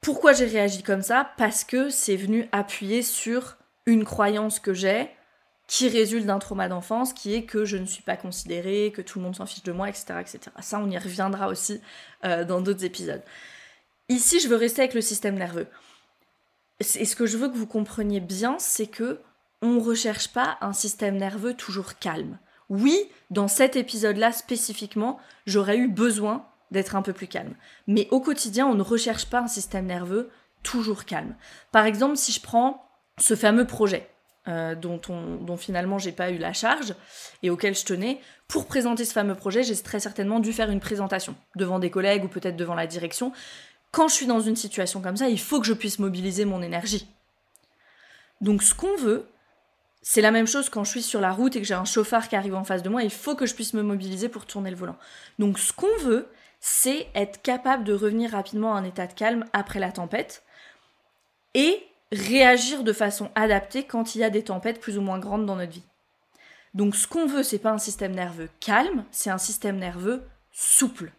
Pourquoi 0.01 0.33
j'ai 0.33 0.47
réagi 0.47 0.83
comme 0.83 1.03
ça? 1.03 1.31
Parce 1.37 1.65
que 1.65 1.91
c'est 1.91 2.17
venu 2.17 2.49
appuyer 2.53 3.03
sur 3.03 3.59
une 3.85 4.05
croyance 4.05 4.59
que 4.59 4.73
j'ai, 4.73 5.11
qui 5.71 5.89
résulte 5.89 6.27
d'un 6.27 6.41
trauma 6.41 6.69
d'enfance, 6.69 7.13
qui 7.13 7.33
est 7.33 7.45
que 7.45 7.65
je 7.65 7.77
ne 7.77 7.87
suis 7.87 8.03
pas 8.03 8.17
considérée, 8.17 8.91
que 8.93 9.03
tout 9.03 9.21
le 9.21 9.25
monde 9.25 9.37
s'en 9.37 9.47
fiche 9.47 9.63
de 9.63 9.71
moi, 9.71 9.89
etc., 9.89 10.15
etc. 10.21 10.41
Ça, 10.61 10.81
on 10.81 10.91
y 10.91 10.99
reviendra 10.99 11.47
aussi 11.47 11.81
euh, 12.25 12.45
dans 12.45 12.61
d'autres 12.61 12.85
épisodes. 12.85 13.23
Ici, 14.09 14.41
je 14.41 14.49
veux 14.49 14.57
rester 14.57 14.83
avec 14.83 14.95
le 14.95 15.01
système 15.01 15.37
nerveux. 15.37 15.69
Et 16.81 17.05
ce 17.05 17.15
que 17.15 17.25
je 17.25 17.37
veux 17.37 17.49
que 17.49 17.57
vous 17.57 17.69
compreniez 17.69 18.19
bien, 18.19 18.57
c'est 18.59 18.89
que 18.89 19.21
on 19.63 19.79
recherche 19.79 20.33
pas 20.33 20.59
un 20.61 20.73
système 20.73 21.17
nerveux 21.17 21.55
toujours 21.55 22.01
calme. 22.01 22.41
Oui, 22.69 23.09
dans 23.31 23.47
cet 23.47 23.77
épisode-là 23.77 24.33
spécifiquement, 24.33 25.21
j'aurais 25.47 25.77
eu 25.77 25.87
besoin 25.87 26.47
d'être 26.73 26.97
un 26.97 27.03
peu 27.03 27.13
plus 27.13 27.29
calme. 27.29 27.55
Mais 27.87 28.09
au 28.11 28.19
quotidien, 28.19 28.67
on 28.67 28.75
ne 28.75 28.83
recherche 28.83 29.27
pas 29.27 29.43
un 29.43 29.49
système 29.49 29.87
nerveux 29.87 30.31
toujours 30.65 31.05
calme. 31.05 31.37
Par 31.71 31.87
exemple, 31.87 32.17
si 32.17 32.33
je 32.33 32.41
prends 32.41 32.91
ce 33.19 33.37
fameux 33.37 33.69
projet, 33.69 34.11
euh, 34.49 34.75
dont, 34.75 35.01
on, 35.09 35.37
dont 35.37 35.57
finalement 35.57 35.99
j'ai 35.99 36.13
pas 36.13 36.31
eu 36.31 36.39
la 36.39 36.53
charge 36.53 36.95
et 37.43 37.51
auquel 37.51 37.75
je 37.75 37.85
tenais. 37.85 38.21
Pour 38.49 38.67
présenter 38.67 39.05
ce 39.05 39.13
fameux 39.13 39.35
projet, 39.35 39.63
j'ai 39.63 39.77
très 39.77 40.01
certainement 40.01 40.41
dû 40.41 40.53
faire 40.53 40.71
une 40.71 40.81
présentation 40.81 41.35
devant 41.57 41.79
des 41.79 41.91
collègues 41.91 42.25
ou 42.25 42.29
peut-être 42.29 42.57
devant 42.57 42.75
la 42.75 42.87
direction. 42.87 43.33
Quand 43.91 44.09
je 44.09 44.15
suis 44.15 44.27
dans 44.27 44.41
une 44.41 44.57
situation 44.57 45.03
comme 45.03 45.17
ça, 45.17 45.29
il 45.29 45.39
faut 45.39 45.61
que 45.61 45.67
je 45.67 45.75
puisse 45.75 45.99
mobiliser 45.99 46.45
mon 46.45 46.63
énergie. 46.63 47.07
Donc 48.41 48.63
ce 48.63 48.75
qu'on 48.75 48.97
veut, 48.97 49.29
c'est 50.03 50.23
la 50.23 50.31
même 50.31 50.47
chose 50.47 50.71
quand 50.71 50.85
je 50.85 50.91
suis 50.91 51.03
sur 51.03 51.21
la 51.21 51.33
route 51.33 51.57
et 51.57 51.61
que 51.61 51.67
j'ai 51.67 51.75
un 51.75 51.85
chauffard 51.85 52.29
qui 52.29 52.37
arrive 52.37 52.55
en 52.55 52.65
face 52.65 52.83
de 52.83 52.89
moi, 52.89 53.03
il 53.03 53.11
faut 53.11 53.35
que 53.35 53.47
je 53.47 53.55
puisse 53.55 53.75
me 53.75 53.83
mobiliser 53.83 54.29
pour 54.29 54.47
tourner 54.47 54.71
le 54.71 54.77
volant. 54.77 54.97
Donc 55.39 55.59
ce 55.59 55.73
qu'on 55.73 55.95
veut, 55.99 56.29
c'est 56.61 57.09
être 57.15 57.43
capable 57.43 57.85
de 57.85 57.93
revenir 57.93 58.31
rapidement 58.31 58.75
à 58.75 58.79
un 58.79 58.85
état 58.85 59.07
de 59.07 59.13
calme 59.13 59.45
après 59.53 59.81
la 59.81 59.93
tempête 59.93 60.43
et 61.55 61.83
réagir 62.13 62.83
de 62.83 62.93
façon 62.93 63.31
adaptée 63.35 63.85
quand 63.85 64.15
il 64.15 64.21
y 64.21 64.25
a 64.25 64.31
des 64.31 64.45
tempêtes 64.45 64.81
plus 64.81 64.99
ou 64.99 65.01
moins 65.01 65.19
grandes 65.19 65.47
dans 65.47 65.57
notre 65.57 65.73
vie. 65.73 65.85
Donc 66.75 66.95
ce 66.95 67.07
qu'on 67.07 67.27
veut, 67.27 67.43
c'est 67.43 67.59
pas 67.59 67.73
un 67.73 67.79
système 67.79 68.15
nerveux 68.15 68.49
calme, 68.61 69.05
c'est 69.11 69.31
un 69.31 69.39
système 69.39 69.77
nerveux 69.77 70.23
souple. 70.53 71.13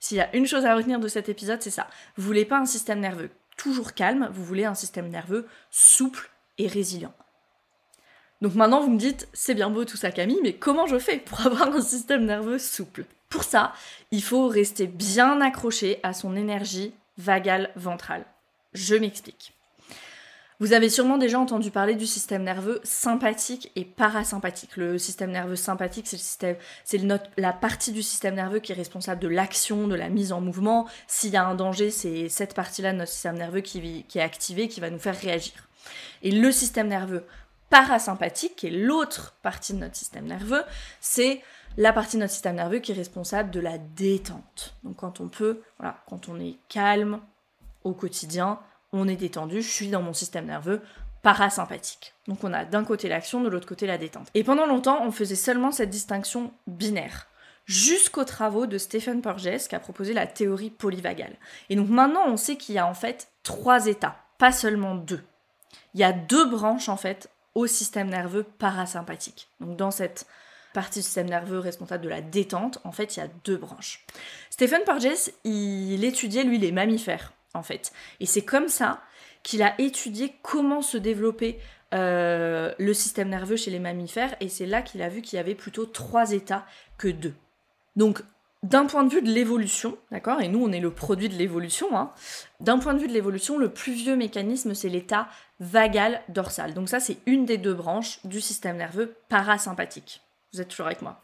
S'il 0.00 0.18
y 0.18 0.20
a 0.20 0.34
une 0.36 0.46
chose 0.46 0.64
à 0.64 0.74
retenir 0.74 1.00
de 1.00 1.08
cet 1.08 1.28
épisode, 1.28 1.62
c'est 1.62 1.70
ça. 1.70 1.88
Vous 2.16 2.24
voulez 2.24 2.44
pas 2.44 2.58
un 2.58 2.66
système 2.66 3.00
nerveux 3.00 3.30
toujours 3.56 3.92
calme, 3.92 4.30
vous 4.32 4.44
voulez 4.44 4.64
un 4.64 4.74
système 4.74 5.08
nerveux 5.08 5.46
souple 5.70 6.30
et 6.56 6.68
résilient. 6.68 7.12
Donc 8.40 8.54
maintenant 8.54 8.80
vous 8.80 8.90
me 8.90 8.98
dites, 8.98 9.28
c'est 9.32 9.54
bien 9.54 9.68
beau 9.68 9.84
tout 9.84 9.96
ça 9.96 10.12
Camille, 10.12 10.40
mais 10.42 10.54
comment 10.54 10.86
je 10.86 10.98
fais 10.98 11.18
pour 11.18 11.40
avoir 11.46 11.74
un 11.74 11.82
système 11.82 12.24
nerveux 12.24 12.58
souple? 12.58 13.04
Pour 13.28 13.44
ça, 13.44 13.74
il 14.10 14.22
faut 14.22 14.48
rester 14.48 14.86
bien 14.86 15.40
accroché 15.42 16.00
à 16.02 16.14
son 16.14 16.34
énergie 16.36 16.94
vagale 17.18 17.70
ventrale. 17.76 18.24
Je 18.72 18.94
m'explique. 18.94 19.52
Vous 20.60 20.72
avez 20.72 20.90
sûrement 20.90 21.18
déjà 21.18 21.38
entendu 21.38 21.70
parler 21.70 21.94
du 21.94 22.06
système 22.06 22.42
nerveux 22.42 22.80
sympathique 22.82 23.70
et 23.76 23.84
parasympathique. 23.84 24.76
Le 24.76 24.98
système 24.98 25.30
nerveux 25.30 25.54
sympathique, 25.54 26.08
c'est 26.08 26.16
le 26.16 26.22
système, 26.22 26.56
c'est 26.84 27.00
la 27.36 27.52
partie 27.52 27.92
du 27.92 28.02
système 28.02 28.34
nerveux 28.34 28.58
qui 28.58 28.72
est 28.72 28.74
responsable 28.74 29.20
de 29.20 29.28
l'action, 29.28 29.86
de 29.86 29.94
la 29.94 30.08
mise 30.08 30.32
en 30.32 30.40
mouvement. 30.40 30.88
S'il 31.06 31.30
y 31.30 31.36
a 31.36 31.46
un 31.46 31.54
danger, 31.54 31.92
c'est 31.92 32.28
cette 32.28 32.54
partie-là 32.54 32.92
de 32.92 32.98
notre 32.98 33.12
système 33.12 33.38
nerveux 33.38 33.60
qui, 33.60 34.04
qui 34.08 34.18
est 34.18 34.22
activée, 34.22 34.66
qui 34.66 34.80
va 34.80 34.90
nous 34.90 34.98
faire 34.98 35.16
réagir. 35.16 35.54
Et 36.22 36.32
le 36.32 36.50
système 36.50 36.88
nerveux 36.88 37.24
parasympathique, 37.70 38.56
qui 38.56 38.66
est 38.66 38.70
l'autre 38.70 39.36
partie 39.42 39.74
de 39.74 39.78
notre 39.78 39.94
système 39.94 40.26
nerveux, 40.26 40.64
c'est 41.00 41.40
la 41.76 41.92
partie 41.92 42.16
de 42.16 42.22
notre 42.22 42.32
système 42.32 42.56
nerveux 42.56 42.80
qui 42.80 42.90
est 42.90 42.96
responsable 42.96 43.52
de 43.52 43.60
la 43.60 43.78
détente. 43.78 44.74
Donc 44.82 44.96
quand 44.96 45.20
on 45.20 45.28
peut, 45.28 45.60
voilà, 45.78 46.02
quand 46.08 46.28
on 46.28 46.40
est 46.40 46.56
calme 46.68 47.20
au 47.84 47.92
quotidien, 47.92 48.58
on 48.92 49.08
est 49.08 49.16
détendu, 49.16 49.62
je 49.62 49.70
suis 49.70 49.88
dans 49.88 50.02
mon 50.02 50.12
système 50.12 50.46
nerveux 50.46 50.80
parasympathique. 51.22 52.14
Donc 52.26 52.44
on 52.44 52.52
a 52.52 52.64
d'un 52.64 52.84
côté 52.84 53.08
l'action, 53.08 53.40
de 53.40 53.48
l'autre 53.48 53.66
côté 53.66 53.86
la 53.86 53.98
détente. 53.98 54.28
Et 54.34 54.44
pendant 54.44 54.66
longtemps, 54.66 55.04
on 55.04 55.10
faisait 55.10 55.36
seulement 55.36 55.72
cette 55.72 55.90
distinction 55.90 56.52
binaire, 56.66 57.26
jusqu'aux 57.66 58.24
travaux 58.24 58.66
de 58.66 58.78
Stephen 58.78 59.20
Porges 59.20 59.68
qui 59.68 59.74
a 59.74 59.80
proposé 59.80 60.14
la 60.14 60.26
théorie 60.26 60.70
polyvagale. 60.70 61.36
Et 61.68 61.76
donc 61.76 61.88
maintenant, 61.88 62.24
on 62.26 62.36
sait 62.36 62.56
qu'il 62.56 62.74
y 62.74 62.78
a 62.78 62.86
en 62.86 62.94
fait 62.94 63.28
trois 63.42 63.86
états 63.86 64.16
pas 64.38 64.52
seulement 64.52 64.94
deux. 64.94 65.22
Il 65.94 66.00
y 66.00 66.04
a 66.04 66.12
deux 66.12 66.46
branches 66.46 66.88
en 66.88 66.96
fait 66.96 67.28
au 67.54 67.66
système 67.66 68.08
nerveux 68.08 68.44
parasympathique. 68.44 69.48
Donc 69.60 69.76
dans 69.76 69.90
cette 69.90 70.26
partie 70.72 71.00
du 71.00 71.04
système 71.04 71.28
nerveux 71.28 71.58
responsable 71.58 72.04
de 72.04 72.08
la 72.08 72.20
détente, 72.20 72.78
en 72.84 72.92
fait, 72.92 73.16
il 73.16 73.20
y 73.20 73.22
a 73.22 73.28
deux 73.44 73.56
branches. 73.56 74.04
Stephen 74.50 74.82
Porges, 74.84 75.30
il 75.44 76.04
étudiait 76.04 76.44
lui 76.44 76.58
les 76.58 76.72
mammifères 76.72 77.32
Et 78.20 78.26
c'est 78.26 78.44
comme 78.44 78.68
ça 78.68 79.00
qu'il 79.42 79.62
a 79.62 79.74
étudié 79.80 80.34
comment 80.42 80.82
se 80.82 80.96
développer 80.96 81.58
euh, 81.94 82.72
le 82.78 82.94
système 82.94 83.28
nerveux 83.28 83.56
chez 83.56 83.70
les 83.70 83.78
mammifères, 83.78 84.34
et 84.40 84.48
c'est 84.48 84.66
là 84.66 84.82
qu'il 84.82 85.02
a 85.02 85.08
vu 85.08 85.22
qu'il 85.22 85.36
y 85.36 85.40
avait 85.40 85.54
plutôt 85.54 85.86
trois 85.86 86.32
états 86.32 86.66
que 86.98 87.08
deux. 87.08 87.34
Donc, 87.96 88.22
d'un 88.62 88.86
point 88.86 89.04
de 89.04 89.12
vue 89.12 89.22
de 89.22 89.30
l'évolution, 89.30 89.96
d'accord, 90.10 90.40
et 90.40 90.48
nous 90.48 90.62
on 90.62 90.72
est 90.72 90.80
le 90.80 90.90
produit 90.90 91.28
de 91.28 91.36
l'évolution, 91.36 91.96
hein, 91.96 92.10
d'un 92.60 92.78
point 92.78 92.92
de 92.92 92.98
vue 92.98 93.06
de 93.06 93.12
l'évolution, 93.12 93.56
le 93.56 93.70
plus 93.70 93.92
vieux 93.92 94.16
mécanisme 94.16 94.74
c'est 94.74 94.88
l'état 94.88 95.28
vagal 95.60 96.20
dorsal. 96.28 96.74
Donc 96.74 96.88
ça 96.88 97.00
c'est 97.00 97.18
une 97.26 97.46
des 97.46 97.56
deux 97.56 97.74
branches 97.74 98.18
du 98.24 98.40
système 98.40 98.76
nerveux 98.76 99.14
parasympathique. 99.28 100.22
Vous 100.52 100.60
êtes 100.60 100.68
toujours 100.68 100.86
avec 100.86 101.02
moi. 101.02 101.22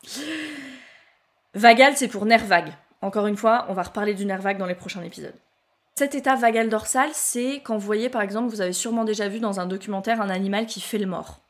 Vagal 1.54 1.96
c'est 1.96 2.08
pour 2.08 2.24
nerf 2.24 2.46
vague. 2.46 2.72
Encore 3.02 3.26
une 3.26 3.36
fois, 3.36 3.66
on 3.68 3.74
va 3.74 3.82
reparler 3.82 4.14
du 4.14 4.24
nerf 4.24 4.40
vague 4.40 4.58
dans 4.58 4.66
les 4.66 4.74
prochains 4.74 5.02
épisodes. 5.02 5.34
Cet 5.96 6.16
état 6.16 6.34
vagal 6.34 6.68
dorsal, 6.68 7.10
c'est 7.12 7.60
quand 7.62 7.76
vous 7.76 7.86
voyez 7.86 8.08
par 8.08 8.22
exemple, 8.22 8.48
vous 8.48 8.60
avez 8.60 8.72
sûrement 8.72 9.04
déjà 9.04 9.28
vu 9.28 9.38
dans 9.38 9.60
un 9.60 9.66
documentaire 9.66 10.20
un 10.20 10.28
animal 10.28 10.66
qui 10.66 10.80
fait 10.80 10.98
le 10.98 11.06
mort. 11.06 11.40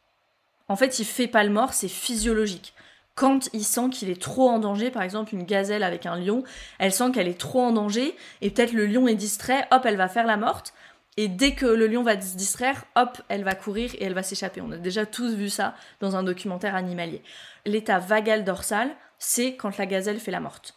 En 0.68 0.76
fait, 0.76 0.98
il 0.98 1.06
fait 1.06 1.28
pas 1.28 1.44
le 1.44 1.50
mort, 1.50 1.72
c'est 1.72 1.88
physiologique. 1.88 2.74
Quand 3.14 3.48
il 3.54 3.64
sent 3.64 3.88
qu'il 3.90 4.10
est 4.10 4.20
trop 4.20 4.50
en 4.50 4.58
danger, 4.58 4.90
par 4.90 5.02
exemple 5.02 5.34
une 5.34 5.44
gazelle 5.44 5.82
avec 5.82 6.04
un 6.04 6.18
lion, 6.18 6.44
elle 6.78 6.92
sent 6.92 7.12
qu'elle 7.12 7.28
est 7.28 7.40
trop 7.40 7.62
en 7.62 7.72
danger 7.72 8.14
et 8.42 8.50
peut-être 8.50 8.74
le 8.74 8.84
lion 8.84 9.08
est 9.08 9.14
distrait, 9.14 9.66
hop, 9.70 9.86
elle 9.86 9.96
va 9.96 10.08
faire 10.08 10.26
la 10.26 10.36
morte. 10.36 10.74
Et 11.16 11.28
dès 11.28 11.54
que 11.54 11.64
le 11.64 11.86
lion 11.86 12.02
va 12.02 12.20
se 12.20 12.36
distraire, 12.36 12.84
hop, 12.96 13.22
elle 13.28 13.44
va 13.44 13.54
courir 13.54 13.94
et 13.94 14.04
elle 14.04 14.14
va 14.14 14.22
s'échapper. 14.22 14.60
On 14.60 14.72
a 14.72 14.76
déjà 14.76 15.06
tous 15.06 15.32
vu 15.32 15.48
ça 15.48 15.74
dans 16.00 16.16
un 16.16 16.22
documentaire 16.22 16.74
animalier. 16.74 17.22
L'état 17.64 17.98
vagal 17.98 18.44
dorsal, 18.44 18.90
c'est 19.18 19.54
quand 19.56 19.78
la 19.78 19.86
gazelle 19.86 20.20
fait 20.20 20.32
la 20.32 20.40
morte. 20.40 20.74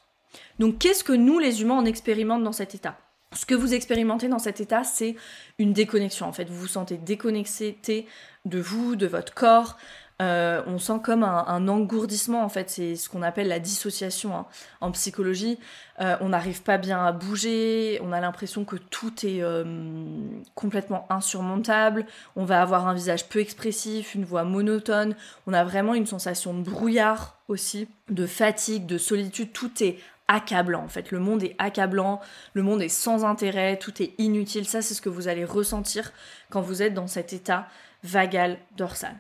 Donc 0.57 0.77
qu'est-ce 0.77 1.03
que 1.03 1.12
nous 1.12 1.39
les 1.39 1.62
humains 1.62 1.79
on 1.79 1.86
expérimente 1.86 2.43
dans 2.43 2.53
cet 2.53 2.74
état? 2.74 2.97
Ce 3.34 3.46
que 3.46 3.55
vous 3.55 3.74
expérimentez 3.74 4.29
dans 4.29 4.39
cet 4.39 4.62
état, 4.62 4.84
c'est 4.84 5.15
une 5.60 5.74
déconnexion. 5.74 6.27
En 6.27 6.34
fait, 6.34 6.50
vous 6.50 6.60
vous 6.60 6.67
sentez 6.67 6.98
déconnecté 6.98 8.07
de 8.46 8.60
vous, 8.60 8.96
de 8.96 9.07
votre 9.07 9.34
corps. 9.34 9.77
Euh, 10.19 10.63
on 10.65 10.79
sent 10.79 11.00
comme 11.03 11.24
un, 11.24 11.67
engourdissement, 11.67 12.43
en 12.43 12.50
fait, 12.50 12.72
c'est 12.72 12.96
ce 12.96 13.07
qu'on 13.07 13.22
appelle 13.22 13.48
la 13.48 13.60
dissociation 13.60 14.36
hein. 14.36 14.46
en 14.81 14.91
psychologie. 14.91 15.60
Euh, 16.00 16.15
on 16.22 16.29
n'arrive 16.29 16.63
pas 16.63 16.79
bien 16.79 17.05
à 17.05 17.12
bouger, 17.12 18.00
on 18.03 18.12
a 18.12 18.19
l'impression 18.19 18.65
que 18.65 18.77
tout 18.77 19.13
est 19.24 19.43
euh, 19.43 19.63
complètement 20.55 21.05
insurmontable, 21.12 22.07
on 22.36 22.46
va 22.46 22.63
avoir 22.63 22.88
un 22.88 22.96
visage 22.96 23.29
peu 23.29 23.39
expressif, 23.39 24.15
une 24.15 24.25
voix 24.25 24.43
monotone, 24.43 25.15
on 25.46 25.53
a 25.53 25.63
vraiment 25.63 25.93
une 25.93 26.07
sensation 26.07 26.55
de 26.55 26.63
brouillard 26.63 27.38
aussi, 27.48 27.88
de 28.10 28.25
fatigue, 28.25 28.88
de 28.88 28.98
solitude, 28.98 29.53
tout 29.53 29.84
est 29.84 30.00
accablant 30.27 30.84
en 30.84 30.88
fait. 30.88 31.12
Le 31.12 31.19
monde 31.19 31.43
est 31.43 31.55
accablant, 31.57 32.22
le 32.53 32.63
monde 32.63 32.81
est 32.81 32.89
sans 32.89 33.25
intérêt, 33.25 33.77
tout 33.77 34.01
est 34.01 34.13
inutile. 34.17 34.67
Ça, 34.67 34.81
c'est 34.81 34.93
ce 34.93 35.01
que 35.01 35.10
vous 35.10 35.27
allez 35.27 35.46
ressentir 35.46 36.12
quand 36.50 36.62
vous 36.62 36.81
êtes 36.81 36.93
dans 36.93 37.07
cet 37.07 37.34
état 37.34 37.67
vagal 38.03 38.57
dorsal. 38.75 39.15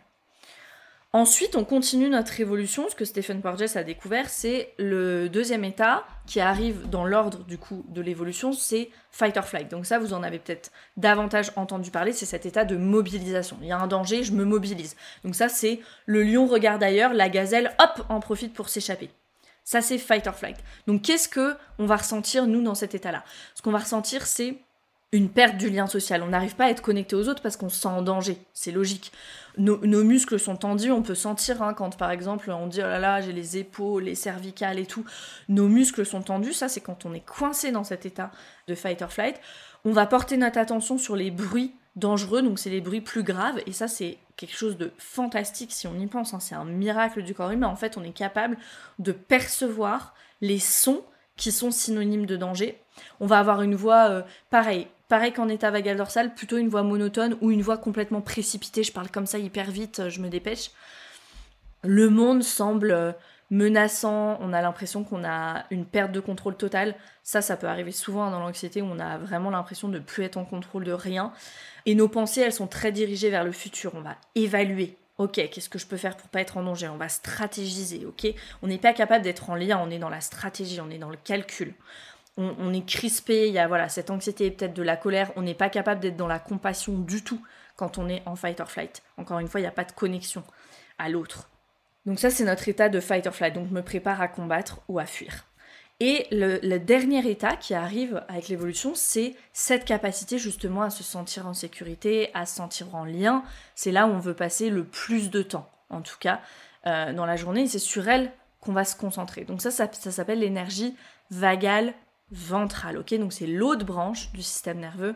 Ensuite, 1.13 1.55
on 1.55 1.63
continue 1.63 2.09
notre 2.09 2.39
évolution. 2.41 2.89
Ce 2.89 2.95
que 2.95 3.05
Stephen 3.05 3.41
Porges 3.41 3.75
a 3.75 3.83
découvert, 3.83 4.29
c'est 4.29 4.73
le 4.77 5.29
deuxième 5.29 5.63
état 5.63 6.05
qui 6.27 6.41
arrive 6.41 6.89
dans 6.89 7.05
l'ordre 7.05 7.45
du 7.45 7.57
coup 7.57 7.85
de 7.87 8.01
l'évolution, 8.01 8.51
c'est 8.51 8.89
fight 9.11 9.35
or 9.37 9.45
flight. 9.45 9.71
Donc 9.71 9.85
ça, 9.85 9.99
vous 9.99 10.13
en 10.13 10.21
avez 10.21 10.37
peut-être 10.37 10.71
davantage 10.97 11.51
entendu 11.55 11.91
parler, 11.91 12.11
c'est 12.11 12.25
cet 12.25 12.45
état 12.45 12.65
de 12.65 12.75
mobilisation. 12.75 13.57
Il 13.61 13.67
y 13.67 13.71
a 13.71 13.79
un 13.79 13.87
danger, 13.87 14.23
je 14.23 14.33
me 14.33 14.43
mobilise. 14.43 14.97
Donc 15.23 15.33
ça, 15.33 15.47
c'est 15.47 15.79
le 16.05 16.23
lion 16.23 16.45
regarde 16.45 16.83
ailleurs, 16.83 17.13
la 17.13 17.29
gazelle, 17.29 17.73
hop, 17.79 18.05
en 18.09 18.19
profite 18.19 18.53
pour 18.53 18.67
s'échapper. 18.67 19.09
Ça, 19.67 19.81
c'est 19.81 19.97
fight 19.97 20.25
or 20.27 20.33
flight. 20.33 20.55
Donc, 20.87 21.01
qu'est-ce 21.01 21.27
que 21.27 21.57
on 21.77 21.85
va 21.85 21.97
ressentir, 21.97 22.47
nous, 22.47 22.61
dans 22.61 22.73
cet 22.73 22.95
état-là? 22.95 23.25
Ce 23.53 23.61
qu'on 23.61 23.71
va 23.71 23.79
ressentir, 23.79 24.25
c'est 24.25 24.59
une 25.11 25.27
perte 25.27 25.57
du 25.57 25.69
lien 25.69 25.87
social. 25.87 26.23
On 26.23 26.27
n'arrive 26.27 26.55
pas 26.55 26.67
à 26.67 26.69
être 26.69 26.81
connecté 26.81 27.17
aux 27.17 27.27
autres 27.27 27.41
parce 27.41 27.57
qu'on 27.57 27.67
se 27.67 27.81
sent 27.81 27.89
en 27.89 28.01
danger. 28.01 28.37
C'est 28.53 28.71
logique. 28.71 29.11
Nos, 29.57 29.77
muscles 30.05 30.39
sont 30.39 30.55
tendus. 30.55 30.89
On 30.89 31.01
peut 31.01 31.15
sentir 31.15 31.61
hein, 31.61 31.73
quand, 31.73 31.97
par 31.97 32.11
exemple, 32.11 32.49
on 32.49 32.67
dit 32.67 32.79
oh 32.79 32.87
là 32.87 32.97
là, 32.97 33.19
j'ai 33.19 33.33
les 33.33 33.57
épaules, 33.57 34.03
les 34.03 34.15
cervicales 34.15 34.79
et 34.79 34.85
tout. 34.85 35.03
Nos 35.49 35.67
muscles 35.67 36.05
sont 36.05 36.21
tendus. 36.21 36.53
Ça, 36.53 36.69
c'est 36.69 36.79
quand 36.79 37.05
on 37.05 37.13
est 37.13 37.25
coincé 37.25 37.73
dans 37.73 37.83
cet 37.83 38.05
état 38.05 38.31
de 38.69 38.73
fight 38.73 39.01
or 39.01 39.11
flight. 39.11 39.35
On 39.83 39.91
va 39.91 40.05
porter 40.05 40.37
notre 40.37 40.59
attention 40.59 40.97
sur 40.97 41.17
les 41.17 41.29
bruits 41.29 41.75
dangereux, 41.97 42.41
donc 42.41 42.59
c'est 42.59 42.69
les 42.69 42.79
bruits 42.79 43.01
plus 43.01 43.23
graves, 43.23 43.59
et 43.65 43.73
ça 43.73 43.87
c'est 43.87 44.17
quelque 44.37 44.55
chose 44.55 44.77
de 44.77 44.91
fantastique 44.97 45.71
si 45.73 45.87
on 45.87 45.99
y 45.99 46.07
pense, 46.07 46.33
hein. 46.33 46.39
c'est 46.39 46.55
un 46.55 46.63
miracle 46.63 47.23
du 47.23 47.33
corps 47.33 47.51
humain, 47.51 47.67
en 47.67 47.75
fait 47.75 47.97
on 47.97 48.03
est 48.03 48.11
capable 48.11 48.57
de 48.99 49.11
percevoir 49.11 50.13
les 50.41 50.59
sons 50.59 51.01
qui 51.35 51.51
sont 51.51 51.71
synonymes 51.71 52.25
de 52.25 52.35
danger. 52.35 52.79
On 53.19 53.27
va 53.27 53.39
avoir 53.39 53.61
une 53.61 53.75
voix 53.75 54.09
euh, 54.09 54.21
pareil, 54.49 54.87
pareil 55.07 55.31
qu'en 55.31 55.47
état 55.47 55.71
vagal 55.71 55.97
dorsal, 55.97 56.33
plutôt 56.33 56.57
une 56.57 56.69
voix 56.69 56.83
monotone 56.83 57.37
ou 57.41 57.51
une 57.51 57.61
voix 57.61 57.77
complètement 57.77 58.21
précipitée, 58.21 58.83
je 58.83 58.91
parle 58.91 59.09
comme 59.09 59.27
ça 59.27 59.37
hyper 59.37 59.69
vite, 59.71 59.99
euh, 59.99 60.09
je 60.09 60.19
me 60.19 60.29
dépêche. 60.29 60.71
Le 61.83 62.09
monde 62.09 62.43
semble 62.43 62.91
euh, 62.91 63.11
menaçant, 63.49 64.37
on 64.41 64.53
a 64.53 64.61
l'impression 64.61 65.03
qu'on 65.03 65.23
a 65.23 65.63
une 65.71 65.85
perte 65.85 66.11
de 66.11 66.19
contrôle 66.19 66.57
totale. 66.57 66.95
Ça, 67.23 67.41
ça 67.41 67.57
peut 67.57 67.67
arriver 67.67 67.91
souvent 67.91 68.29
dans 68.29 68.39
l'anxiété 68.39 68.81
où 68.81 68.85
on 68.85 68.99
a 68.99 69.17
vraiment 69.17 69.49
l'impression 69.49 69.87
de 69.87 69.99
plus 69.99 70.23
être 70.23 70.37
en 70.37 70.45
contrôle 70.45 70.83
de 70.83 70.91
rien. 70.91 71.31
Et 71.85 71.95
nos 71.95 72.09
pensées, 72.09 72.41
elles 72.41 72.53
sont 72.53 72.67
très 72.67 72.91
dirigées 72.91 73.29
vers 73.29 73.43
le 73.43 73.51
futur. 73.51 73.93
On 73.95 74.01
va 74.01 74.15
évaluer. 74.35 74.97
Ok, 75.17 75.33
qu'est-ce 75.33 75.69
que 75.69 75.79
je 75.79 75.87
peux 75.87 75.97
faire 75.97 76.15
pour 76.15 76.29
pas 76.29 76.41
être 76.41 76.57
en 76.57 76.63
danger? 76.63 76.87
On 76.89 76.97
va 76.97 77.09
stratégiser, 77.09 78.05
ok? 78.05 78.27
On 78.61 78.67
n'est 78.67 78.77
pas 78.77 78.93
capable 78.93 79.23
d'être 79.23 79.49
en 79.49 79.55
lien, 79.55 79.81
on 79.83 79.89
est 79.89 79.97
dans 79.97 80.09
la 80.09 80.21
stratégie, 80.21 80.79
on 80.79 80.91
est 80.91 80.99
dans 80.99 81.09
le 81.09 81.17
calcul. 81.17 81.73
On, 82.39 82.71
est 82.71 82.85
crispé, 82.85 83.47
il 83.47 83.53
y 83.55 83.57
a 83.57 83.67
voilà, 83.67 83.89
cette 83.89 84.11
anxiété 84.11 84.45
et 84.45 84.51
peut-être 84.51 84.75
de 84.75 84.83
la 84.83 84.95
colère, 84.95 85.31
on 85.35 85.41
n'est 85.41 85.55
pas 85.55 85.69
capable 85.69 86.01
d'être 86.01 86.17
dans 86.17 86.27
la 86.27 86.37
compassion 86.37 86.95
du 86.95 87.23
tout 87.23 87.41
quand 87.75 87.97
on 87.97 88.07
est 88.07 88.21
en 88.27 88.35
fight 88.35 88.59
or 88.59 88.69
flight. 88.69 89.01
Encore 89.17 89.39
une 89.39 89.47
fois, 89.47 89.59
il 89.59 89.63
n'y 89.63 89.67
a 89.67 89.71
pas 89.71 89.85
de 89.85 89.91
connexion 89.91 90.43
à 90.99 91.09
l'autre. 91.09 91.49
Donc 92.07 92.19
ça, 92.19 92.29
c'est 92.29 92.45
notre 92.45 92.67
état 92.69 92.87
de 92.89 92.99
fight 93.01 93.27
or 93.27 93.35
flight. 93.35 93.53
Donc 93.53 93.69
me 93.69 93.81
prépare 93.81 94.21
à 94.21 94.29
combattre 94.29 94.79
ou 94.87 94.97
à 94.97 95.05
fuir. 95.05 95.45
Et 95.99 96.27
le, 96.31 96.77
dernier 96.77 97.27
état 97.29 97.55
qui 97.55 97.73
arrive 97.73 98.23
avec 98.29 98.47
l'évolution, 98.47 98.93
c'est 98.95 99.35
cette 99.51 99.83
capacité 99.83 100.37
justement 100.37 100.83
à 100.83 100.89
se 100.89 101.03
sentir 101.03 101.47
en 101.47 101.53
sécurité, 101.53 102.29
à 102.33 102.45
se 102.45 102.55
sentir 102.55 102.95
en 102.95 103.03
lien. 103.03 103.43
C'est 103.75 103.91
là 103.91 104.07
où 104.07 104.11
on 104.11 104.19
veut 104.19 104.35
passer 104.35 104.69
le 104.69 104.83
plus 104.83 105.29
de 105.31 105.41
temps, 105.41 105.69
en 105.89 106.01
tout 106.01 106.17
cas, 106.19 106.39
euh, 106.85 107.13
dans 107.13 107.25
la 107.25 107.35
journée. 107.35 107.67
C'est 107.67 107.79
sur 107.79 108.07
elle 108.07 108.31
qu'on 108.61 108.73
va 108.73 108.85
se 108.85 108.95
concentrer. 108.95 109.43
Donc 109.43 109.61
ça, 109.61 109.71
ça, 109.71 109.89
ça 109.91 110.11
s'appelle 110.11 110.39
l'énergie 110.39 110.95
vagale 111.29 111.93
ventrale. 112.31 112.99
Ok, 112.99 113.13
donc 113.15 113.33
c'est 113.33 113.47
l'autre 113.47 113.85
branche 113.85 114.31
du 114.31 114.43
système 114.43 114.79
nerveux 114.79 115.15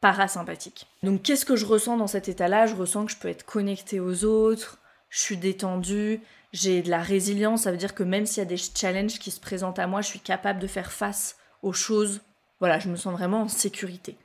parasympathique. 0.00 0.86
Donc 1.02 1.22
qu'est-ce 1.22 1.44
que 1.44 1.56
je 1.56 1.66
ressens 1.66 1.98
dans 1.98 2.06
cet 2.06 2.28
état-là? 2.28 2.66
Je 2.66 2.76
ressens 2.76 3.04
que 3.04 3.12
je 3.12 3.18
peux 3.18 3.28
être 3.28 3.44
connecté 3.44 4.00
aux 4.00 4.24
autres, 4.24 4.79
je 5.10 5.20
suis 5.20 5.36
détendue, 5.36 6.20
j'ai 6.52 6.82
de 6.82 6.90
la 6.90 7.02
résilience, 7.02 7.62
ça 7.62 7.70
veut 7.70 7.76
dire 7.76 7.94
que 7.94 8.02
même 8.02 8.26
s'il 8.26 8.38
y 8.38 8.46
a 8.46 8.48
des 8.48 8.56
challenges 8.56 9.18
qui 9.18 9.30
se 9.30 9.40
présentent 9.40 9.78
à 9.78 9.86
moi, 9.86 10.00
je 10.00 10.08
suis 10.08 10.20
capable 10.20 10.58
de 10.58 10.66
faire 10.66 10.90
face 10.90 11.36
aux 11.62 11.72
choses. 11.72 12.22
Voilà, 12.60 12.78
je 12.78 12.88
me 12.88 12.96
sens 12.96 13.12
vraiment 13.12 13.42
en 13.42 13.48
sécurité. 13.48 14.16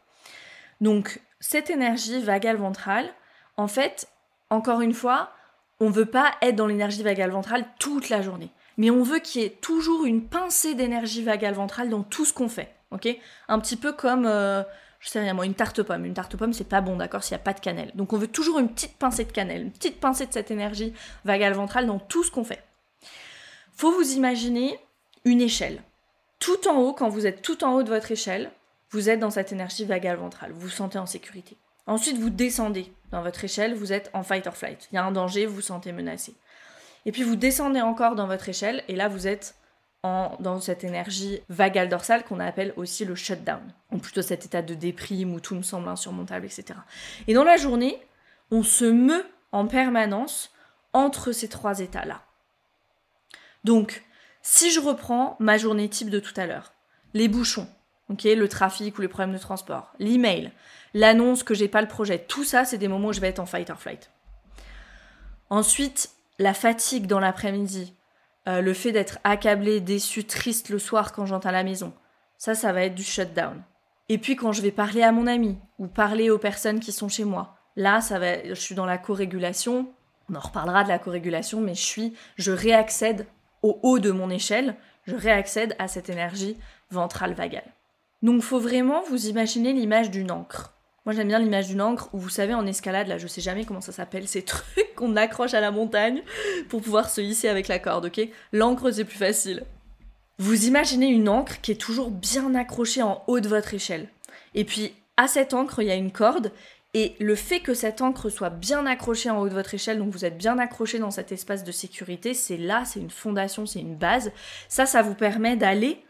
Donc, 0.81 1.21
cette 1.39 1.69
énergie 1.69 2.21
vagale 2.21 2.57
ventrale, 2.57 3.13
en 3.57 3.67
fait, 3.67 4.07
encore 4.49 4.81
une 4.81 4.93
fois, 4.93 5.31
on 5.79 5.89
ne 5.89 5.93
veut 5.93 6.05
pas 6.05 6.31
être 6.41 6.55
dans 6.55 6.67
l'énergie 6.67 7.03
vagale 7.03 7.31
ventrale 7.31 7.65
toute 7.79 8.09
la 8.09 8.21
journée. 8.21 8.51
Mais 8.77 8.89
on 8.89 9.03
veut 9.03 9.19
qu'il 9.19 9.41
y 9.41 9.45
ait 9.45 9.57
toujours 9.61 10.05
une 10.05 10.27
pincée 10.27 10.75
d'énergie 10.75 11.23
vagale 11.23 11.53
ventrale 11.53 11.89
dans 11.89 12.03
tout 12.03 12.25
ce 12.25 12.33
qu'on 12.33 12.49
fait. 12.49 12.75
Un 13.47 13.59
petit 13.59 13.75
peu 13.75 13.91
comme 13.91 14.25
euh, 14.25 14.63
je 15.05 15.11
sais 15.11 15.19
rien 15.19 15.35
moi, 15.35 15.45
une 15.45 15.53
tarte 15.53 15.83
pomme. 15.83 16.03
Une 16.03 16.15
tarte 16.15 16.35
pomme, 16.35 16.51
c'est 16.51 16.63
pas 16.63 16.81
bon, 16.81 16.95
d'accord, 16.95 17.23
s'il 17.23 17.35
n'y 17.35 17.41
a 17.41 17.43
pas 17.43 17.53
de 17.53 17.59
cannelle. 17.59 17.91
Donc 17.93 18.11
on 18.11 18.17
veut 18.17 18.27
toujours 18.27 18.57
une 18.57 18.69
petite 18.69 18.97
pincée 18.97 19.23
de 19.23 19.31
cannelle, 19.31 19.61
une 19.61 19.71
petite 19.71 19.99
pincée 19.99 20.25
de 20.25 20.33
cette 20.33 20.49
énergie 20.49 20.93
vagale 21.25 21.53
ventrale 21.53 21.85
dans 21.85 21.99
tout 21.99 22.23
ce 22.23 22.31
qu'on 22.31 22.43
fait. 22.43 22.63
Faut 23.75 23.91
vous 23.91 24.13
imaginer 24.13 24.79
une 25.23 25.41
échelle. 25.41 25.83
Tout 26.39 26.67
en 26.67 26.77
haut, 26.77 26.93
quand 26.93 27.07
vous 27.07 27.27
êtes 27.27 27.43
tout 27.43 27.63
en 27.63 27.75
haut 27.75 27.83
de 27.83 27.89
votre 27.89 28.11
échelle, 28.11 28.49
vous 28.89 29.07
êtes 29.07 29.19
dans 29.19 29.29
cette 29.29 29.51
énergie 29.51 29.85
vagale 29.85 30.17
ventrale, 30.17 30.51
vous 30.51 30.61
vous 30.61 30.69
sentez 30.69 30.97
en 30.97 31.05
sécurité. 31.05 31.55
Ensuite, 31.85 32.17
vous 32.17 32.31
descendez 32.31 32.91
dans 33.11 33.21
votre 33.21 33.43
échelle, 33.43 33.75
vous 33.75 33.93
êtes 33.93 34.09
en 34.13 34.23
fight 34.23 34.47
or 34.47 34.57
flight. 34.57 34.87
Il 34.91 34.95
y 34.95 34.97
a 34.97 35.05
un 35.05 35.11
danger, 35.11 35.45
vous 35.45 35.55
vous 35.55 35.61
sentez 35.61 35.91
menacé. 35.91 36.33
Et 37.05 37.11
puis 37.11 37.21
vous 37.21 37.35
descendez 37.35 37.81
encore 37.81 38.15
dans 38.15 38.25
votre 38.25 38.49
échelle, 38.49 38.83
et 38.87 38.95
là 38.95 39.07
vous 39.07 39.27
êtes 39.27 39.53
dans 40.39 40.59
cette 40.59 40.83
énergie 40.83 41.41
vagale 41.49 41.89
dorsale 41.89 42.23
qu'on 42.23 42.39
appelle 42.39 42.73
aussi 42.75 43.05
le 43.05 43.15
shutdown, 43.15 43.61
ou 43.91 43.97
plutôt 43.97 44.21
cet 44.21 44.45
état 44.45 44.61
de 44.61 44.73
déprime 44.73 45.33
où 45.33 45.39
tout 45.39 45.55
me 45.55 45.63
semble 45.63 45.87
insurmontable, 45.87 46.45
etc. 46.45 46.79
Et 47.27 47.33
dans 47.33 47.43
la 47.43 47.57
journée, 47.57 47.99
on 48.51 48.63
se 48.63 48.85
meut 48.85 49.25
en 49.51 49.67
permanence 49.67 50.51
entre 50.93 51.31
ces 51.31 51.47
trois 51.47 51.79
états-là. 51.79 52.21
Donc, 53.63 54.03
si 54.41 54.71
je 54.71 54.79
reprends 54.79 55.35
ma 55.39 55.57
journée 55.57 55.89
type 55.89 56.09
de 56.09 56.19
tout 56.19 56.33
à 56.37 56.45
l'heure, 56.45 56.73
les 57.13 57.27
bouchons, 57.27 57.67
ok, 58.09 58.23
le 58.23 58.47
trafic 58.47 58.97
ou 58.97 59.01
les 59.01 59.07
problèmes 59.07 59.33
de 59.33 59.41
transport, 59.41 59.93
l'email, 59.99 60.51
l'annonce 60.93 61.43
que 61.43 61.53
j'ai 61.53 61.67
pas 61.67 61.81
le 61.81 61.87
projet, 61.87 62.19
tout 62.19 62.43
ça, 62.43 62.63
c'est 62.63 62.77
des 62.77 62.87
moments 62.87 63.07
où 63.07 63.13
je 63.13 63.21
vais 63.21 63.29
être 63.29 63.39
en 63.39 63.45
fight 63.45 63.69
or 63.69 63.79
flight. 63.79 64.11
Ensuite, 65.49 66.11
la 66.37 66.53
fatigue 66.53 67.07
dans 67.07 67.19
l'après-midi, 67.19 67.93
euh, 68.47 68.61
le 68.61 68.73
fait 68.73 68.91
d'être 68.91 69.19
accablé, 69.23 69.79
déçu, 69.81 70.23
triste 70.23 70.69
le 70.69 70.79
soir 70.79 71.13
quand 71.13 71.25
j'entends 71.25 71.49
à 71.49 71.53
la 71.53 71.63
maison, 71.63 71.93
ça, 72.37 72.55
ça 72.55 72.73
va 72.73 72.83
être 72.83 72.95
du 72.95 73.03
shutdown. 73.03 73.63
Et 74.09 74.17
puis 74.17 74.35
quand 74.35 74.51
je 74.51 74.61
vais 74.61 74.71
parler 74.71 75.01
à 75.01 75.11
mon 75.11 75.27
ami 75.27 75.57
ou 75.79 75.87
parler 75.87 76.29
aux 76.29 76.37
personnes 76.37 76.79
qui 76.79 76.91
sont 76.91 77.09
chez 77.09 77.25
moi, 77.25 77.55
là, 77.75 78.01
ça 78.01 78.19
va, 78.19 78.43
je 78.47 78.53
suis 78.53 78.75
dans 78.75 78.85
la 78.85 78.97
co-régulation. 78.97 79.91
On 80.29 80.35
en 80.35 80.39
reparlera 80.39 80.83
de 80.83 80.89
la 80.89 80.99
co-régulation, 80.99 81.61
mais 81.61 81.75
je 81.75 82.09
je 82.35 82.51
réaccède 82.51 83.25
au 83.63 83.79
haut 83.81 83.99
de 83.99 84.11
mon 84.11 84.29
échelle, 84.29 84.75
je 85.07 85.15
réaccède 85.15 85.75
à 85.79 85.87
cette 85.87 86.09
énergie 86.09 86.57
ventrale 86.91 87.33
vagale. 87.33 87.73
Donc, 88.21 88.41
faut 88.41 88.59
vraiment 88.59 89.01
vous 89.09 89.27
imaginer 89.27 89.73
l'image 89.73 90.11
d'une 90.11 90.31
encre. 90.31 90.74
Moi, 91.05 91.13
j'aime 91.13 91.27
bien 91.27 91.39
l'image 91.39 91.67
d'une 91.67 91.81
encre 91.81 92.09
où 92.13 92.19
vous 92.19 92.29
savez 92.29 92.55
en 92.55 92.65
escalade, 92.65 93.07
là, 93.07 93.19
je 93.19 93.27
sais 93.27 93.41
jamais 93.41 93.63
comment 93.63 93.81
ça 93.81 93.91
s'appelle, 93.91 94.27
ces 94.27 94.41
trucs 94.45 94.95
qu'on 94.95 95.15
accroche 95.15 95.53
à 95.53 95.61
la 95.61 95.71
montagne 95.71 96.23
pour 96.69 96.81
pouvoir 96.81 97.09
se 97.09 97.21
hisser 97.21 97.47
avec 97.47 97.67
la 97.67 97.79
corde, 97.79 98.05
ok? 98.05 98.27
L'encre, 98.51 98.91
c'est 98.91 99.05
plus 99.05 99.17
facile. 99.17 99.63
Vous 100.39 100.65
imaginez 100.65 101.07
une 101.07 101.29
encre 101.29 101.61
qui 101.61 101.71
est 101.71 101.79
toujours 101.79 102.09
bien 102.09 102.55
accrochée 102.55 103.03
en 103.03 103.23
haut 103.27 103.39
de 103.39 103.47
votre 103.47 103.73
échelle. 103.73 104.09
Et 104.53 104.65
puis, 104.65 104.93
à 105.15 105.27
cette 105.27 105.53
encre, 105.53 105.81
il 105.81 105.87
y 105.87 105.91
a 105.91 105.95
une 105.95 106.11
corde. 106.11 106.51
Et 106.93 107.15
le 107.19 107.35
fait 107.35 107.59
que 107.59 107.73
cette 107.73 108.01
encre 108.01 108.29
soit 108.29 108.49
bien 108.49 108.85
accrochée 108.85 109.29
en 109.29 109.39
haut 109.39 109.49
de 109.49 109.53
votre 109.53 109.73
échelle, 109.73 109.99
donc 109.99 110.11
vous 110.11 110.25
êtes 110.25 110.37
bien 110.37 110.57
accroché 110.57 110.97
dans 110.97 111.11
cet 111.11 111.31
espace 111.31 111.63
de 111.63 111.71
sécurité, 111.71 112.33
c'est 112.33 112.57
là, 112.57 112.83
c'est 112.85 113.01
une 113.01 113.09
fondation, 113.09 113.65
c'est 113.65 113.81
une 113.81 113.95
base. 113.95 114.31
Ça, 114.69 114.85
ça 114.85 115.01
vous 115.01 115.13
permet 115.13 115.55
d'aller 115.55 116.01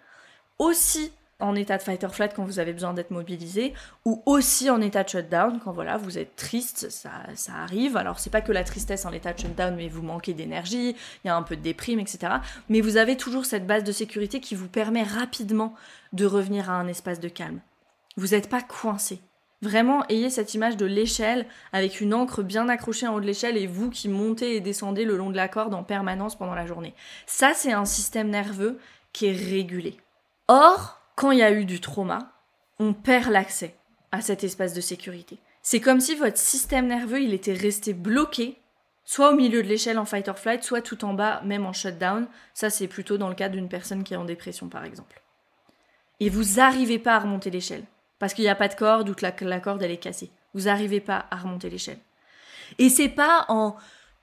aussi 0.57 1.11
en 1.39 1.55
état 1.55 1.77
de 1.77 1.83
fight 1.83 2.03
or 2.03 2.15
flight 2.15 2.33
quand 2.33 2.45
vous 2.45 2.59
avez 2.59 2.71
besoin 2.71 2.93
d'être 2.93 3.11
mobilisé, 3.11 3.73
ou 4.05 4.23
aussi 4.25 4.69
en 4.69 4.79
état 4.81 5.03
de 5.03 5.09
shutdown 5.09 5.59
quand 5.63 5.73
voilà 5.73 5.97
vous 5.97 6.17
êtes 6.17 6.35
triste, 6.35 6.89
ça, 6.89 7.11
ça 7.35 7.53
arrive. 7.55 7.97
Alors 7.97 8.19
c'est 8.19 8.29
pas 8.29 8.41
que 8.41 8.51
la 8.51 8.63
tristesse 8.63 9.05
en 9.05 9.11
état 9.11 9.33
de 9.33 9.39
shutdown, 9.39 9.75
mais 9.75 9.89
vous 9.89 10.01
manquez 10.01 10.33
d'énergie, 10.33 10.95
il 11.23 11.27
y 11.27 11.29
a 11.29 11.35
un 11.35 11.43
peu 11.43 11.55
de 11.55 11.61
déprime, 11.61 11.99
etc. 11.99 12.35
Mais 12.69 12.81
vous 12.81 12.97
avez 12.97 13.17
toujours 13.17 13.45
cette 13.45 13.67
base 13.67 13.83
de 13.83 13.91
sécurité 13.91 14.39
qui 14.39 14.55
vous 14.55 14.69
permet 14.69 15.03
rapidement 15.03 15.75
de 16.13 16.25
revenir 16.25 16.69
à 16.69 16.73
un 16.73 16.87
espace 16.87 17.19
de 17.19 17.29
calme. 17.29 17.59
Vous 18.17 18.27
n'êtes 18.27 18.49
pas 18.49 18.61
coincé. 18.61 19.19
Vraiment, 19.61 20.05
ayez 20.09 20.29
cette 20.29 20.53
image 20.53 20.77
de 20.77 20.85
l'échelle 20.85 21.47
avec 21.73 21.99
une 21.99 22.13
encre 22.13 22.43
bien 22.43 22.69
accrochée 22.69 23.07
en 23.07 23.15
haut 23.15 23.19
de 23.19 23.25
l'échelle 23.25 23.57
et 23.57 23.67
vous 23.67 23.89
qui 23.89 24.09
montez 24.09 24.55
et 24.55 24.61
descendez 24.61 25.05
le 25.05 25.17
long 25.17 25.29
de 25.29 25.35
la 25.35 25.47
corde 25.47 25.73
en 25.73 25.83
permanence 25.83 26.37
pendant 26.37 26.55
la 26.55 26.65
journée. 26.65 26.93
Ça, 27.25 27.53
c'est 27.53 27.71
un 27.71 27.85
système 27.85 28.29
nerveux 28.29 28.79
qui 29.11 29.27
est 29.27 29.31
régulé. 29.31 29.97
Or, 30.47 31.01
quand 31.15 31.31
il 31.31 31.39
y 31.39 31.43
a 31.43 31.51
eu 31.51 31.65
du 31.65 31.79
trauma, 31.79 32.31
on 32.79 32.93
perd 32.93 33.31
l'accès 33.31 33.75
à 34.11 34.21
cet 34.21 34.43
espace 34.43 34.73
de 34.73 34.81
sécurité. 34.81 35.37
C'est 35.61 35.79
comme 35.79 35.99
si 35.99 36.15
votre 36.15 36.37
système 36.37 36.87
nerveux, 36.87 37.21
il 37.21 37.33
était 37.33 37.53
resté 37.53 37.93
bloqué, 37.93 38.57
soit 39.03 39.31
au 39.31 39.35
milieu 39.35 39.63
de 39.63 39.67
l'échelle 39.67 39.97
en 39.97 40.05
fight 40.05 40.27
or 40.27 40.37
flight, 40.37 40.63
soit 40.63 40.81
tout 40.81 41.05
en 41.05 41.13
bas, 41.13 41.41
même 41.43 41.65
en 41.65 41.73
shutdown. 41.73 42.27
Ça, 42.53 42.69
c'est 42.69 42.87
plutôt 42.87 43.17
dans 43.17 43.29
le 43.29 43.35
cas 43.35 43.49
d'une 43.49 43.69
personne 43.69 44.03
qui 44.03 44.13
est 44.13 44.17
en 44.17 44.25
dépression, 44.25 44.67
par 44.67 44.83
exemple. 44.83 45.21
Et 46.19 46.29
vous 46.29 46.57
n'arrivez 46.57 46.99
pas 46.99 47.15
à 47.15 47.19
remonter 47.19 47.49
l'échelle, 47.49 47.83
parce 48.19 48.33
qu'il 48.33 48.43
n'y 48.43 48.49
a 48.49 48.55
pas 48.55 48.67
de 48.67 48.75
corde 48.75 49.09
ou 49.09 49.15
que 49.15 49.25
la, 49.45 49.59
corde, 49.59 49.81
elle 49.81 49.91
est 49.91 49.97
cassée. 49.97 50.29
Vous 50.53 50.63
n'arrivez 50.63 50.99
pas 50.99 51.25
à 51.31 51.37
remonter 51.37 51.69
l'échelle. 51.69 51.99
Et 52.77 52.89
c'est 52.89 53.09
pas 53.09 53.45
en 53.47 53.75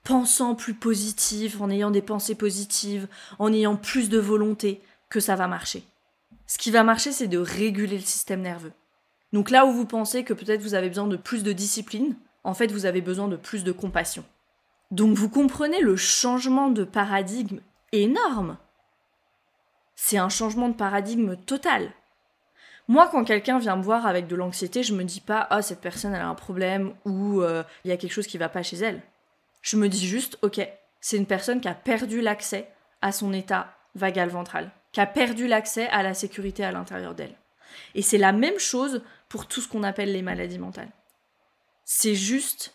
pensant 0.05 0.55
plus 0.55 0.75
positif, 0.75 1.61
en 1.61 1.71
ayant 1.71 1.91
des 1.91 2.03
pensées 2.03 2.35
positives, 2.35 3.09
en 3.39 3.53
ayant 3.53 3.77
plus 3.77 4.09
de 4.09 4.19
volonté, 4.19 4.81
que 5.09 5.21
ça 5.21 5.37
va 5.37 5.47
marcher. 5.47 5.85
Ce 6.53 6.59
qui 6.59 6.71
va 6.71 6.83
marcher, 6.83 7.13
c'est 7.13 7.29
de 7.29 7.39
réguler 7.39 7.97
le 7.97 8.05
système 8.05 8.43
nerveux. 8.43 8.75
Donc 9.33 9.49
là 9.49 9.65
où 9.65 9.73
vous 9.73 9.87
pensez 9.87 10.23
que 10.23 10.35
peut-être 10.35 10.61
vous 10.61 10.75
avez 10.75 10.89
besoin 10.89 11.07
de 11.07 11.17
plus 11.17 11.43
de 11.43 11.53
discipline, 11.55 12.15
en 12.45 12.53
fait, 12.53 12.71
vous 12.71 12.85
avez 12.85 13.01
besoin 13.01 13.27
de 13.27 13.37
plus 13.37 13.65
de 13.65 13.73
compassion. 13.73 14.23
Donc 14.91 15.17
vous 15.17 15.31
comprenez 15.31 15.81
le 15.81 15.97
changement 15.97 16.69
de 16.69 16.85
paradigme 16.85 17.61
énorme. 17.93 18.59
C'est 19.97 20.19
un 20.19 20.29
changement 20.29 20.69
de 20.69 20.75
paradigme 20.75 21.37
total. 21.37 21.91
Moi, 22.87 23.09
quand 23.11 23.25
quelqu'un 23.25 23.59
vient 23.59 23.77
me 23.77 23.83
voir 23.83 24.07
avec 24.07 24.27
de 24.27 24.37
l'anxiété, 24.37 24.83
je 24.83 24.93
me 24.93 25.05
dis 25.05 25.23
pas 25.23 25.47
ah 25.49 25.63
cette 25.63 25.81
personne 25.81 26.13
elle 26.13 26.21
a 26.21 26.29
un 26.29 26.35
problème 26.35 26.93
ou 27.07 27.41
euh, 27.41 27.63
il 27.87 27.89
y 27.89 27.95
a 27.95 27.97
quelque 27.97 28.13
chose 28.13 28.27
qui 28.27 28.37
va 28.37 28.51
pas 28.51 28.63
chez 28.63 28.77
elle. 28.77 29.01
Je 29.63 29.79
me 29.79 29.89
dis 29.89 30.07
juste 30.07 30.37
ok, 30.43 30.61
c'est 31.01 31.17
une 31.17 31.25
personne 31.25 31.63
qui 31.63 31.69
a 31.69 31.75
perdu 31.75 32.21
l'accès 32.21 32.69
à 33.01 33.11
son 33.11 33.33
état 33.33 33.75
vagal 33.95 34.29
ventral 34.29 34.71
qui 34.93 35.01
a 35.01 35.07
perdu 35.07 35.47
l'accès 35.47 35.89
à 35.89 36.03
la 36.03 36.15
sécurité 36.15 36.65
à 36.65 36.73
l'intérieur 36.73 37.15
d'elle. 37.15 37.35
Et 37.95 38.03
c'est 38.03 38.19
la 38.19 38.33
même 38.33 38.59
chose 38.59 39.03
pour 39.29 39.47
tout 39.47 39.61
ce 39.61 39.69
qu'on 39.69 39.83
appelle 39.83 40.13
les 40.13 40.23
maladies 40.23 40.59
mentales. 40.59 40.93
C'est 41.85 42.15
juste 42.15 42.75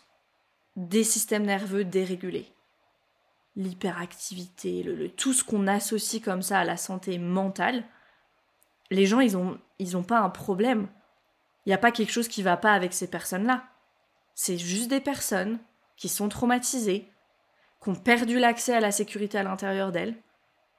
des 0.76 1.04
systèmes 1.04 1.46
nerveux 1.46 1.84
dérégulés. 1.84 2.52
L'hyperactivité, 3.56 5.12
tout 5.16 5.32
ce 5.32 5.42
qu'on 5.42 5.66
associe 5.66 6.22
comme 6.22 6.42
ça 6.42 6.60
à 6.60 6.64
la 6.64 6.76
santé 6.76 7.18
mentale, 7.18 7.84
les 8.90 9.06
gens, 9.06 9.20
ils 9.20 9.92
n'ont 9.92 10.02
pas 10.02 10.20
un 10.20 10.30
problème. 10.30 10.88
Il 11.66 11.70
n'y 11.70 11.74
a 11.74 11.78
pas 11.78 11.92
quelque 11.92 12.12
chose 12.12 12.28
qui 12.28 12.42
va 12.42 12.56
pas 12.56 12.72
avec 12.72 12.92
ces 12.92 13.08
personnes-là. 13.08 13.64
C'est 14.34 14.58
juste 14.58 14.88
des 14.88 15.00
personnes 15.00 15.58
qui 15.96 16.08
sont 16.08 16.28
traumatisées, 16.28 17.10
qui 17.82 17.88
ont 17.88 17.96
perdu 17.96 18.38
l'accès 18.38 18.74
à 18.74 18.80
la 18.80 18.92
sécurité 18.92 19.38
à 19.38 19.42
l'intérieur 19.42 19.90
d'elles, 19.90 20.14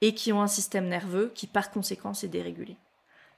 et 0.01 0.13
qui 0.13 0.31
ont 0.31 0.41
un 0.41 0.47
système 0.47 0.87
nerveux 0.87 1.31
qui 1.35 1.47
par 1.47 1.71
conséquent 1.71 2.13
est 2.13 2.27
dérégulé. 2.27 2.77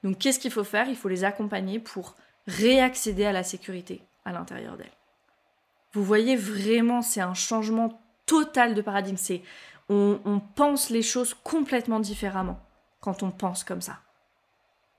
Donc 0.02 0.18
qu'est-ce 0.18 0.38
qu'il 0.38 0.50
faut 0.50 0.64
faire? 0.64 0.88
Il 0.88 0.96
faut 0.96 1.08
les 1.08 1.24
accompagner 1.24 1.78
pour 1.78 2.14
réaccéder 2.46 3.24
à 3.24 3.32
la 3.32 3.42
sécurité 3.42 4.02
à 4.24 4.32
l'intérieur 4.32 4.76
d'elles. 4.76 4.90
Vous 5.92 6.04
voyez 6.04 6.36
vraiment, 6.36 7.02
c'est 7.02 7.20
un 7.20 7.34
changement 7.34 8.00
total 8.26 8.74
de 8.74 8.82
paradigme. 8.82 9.16
On, 9.88 10.40
pense 10.54 10.90
les 10.90 11.02
choses 11.02 11.34
complètement 11.34 12.00
différemment 12.00 12.58
quand 13.00 13.22
on 13.22 13.30
pense 13.30 13.62
comme 13.62 13.82
ça. 13.82 13.98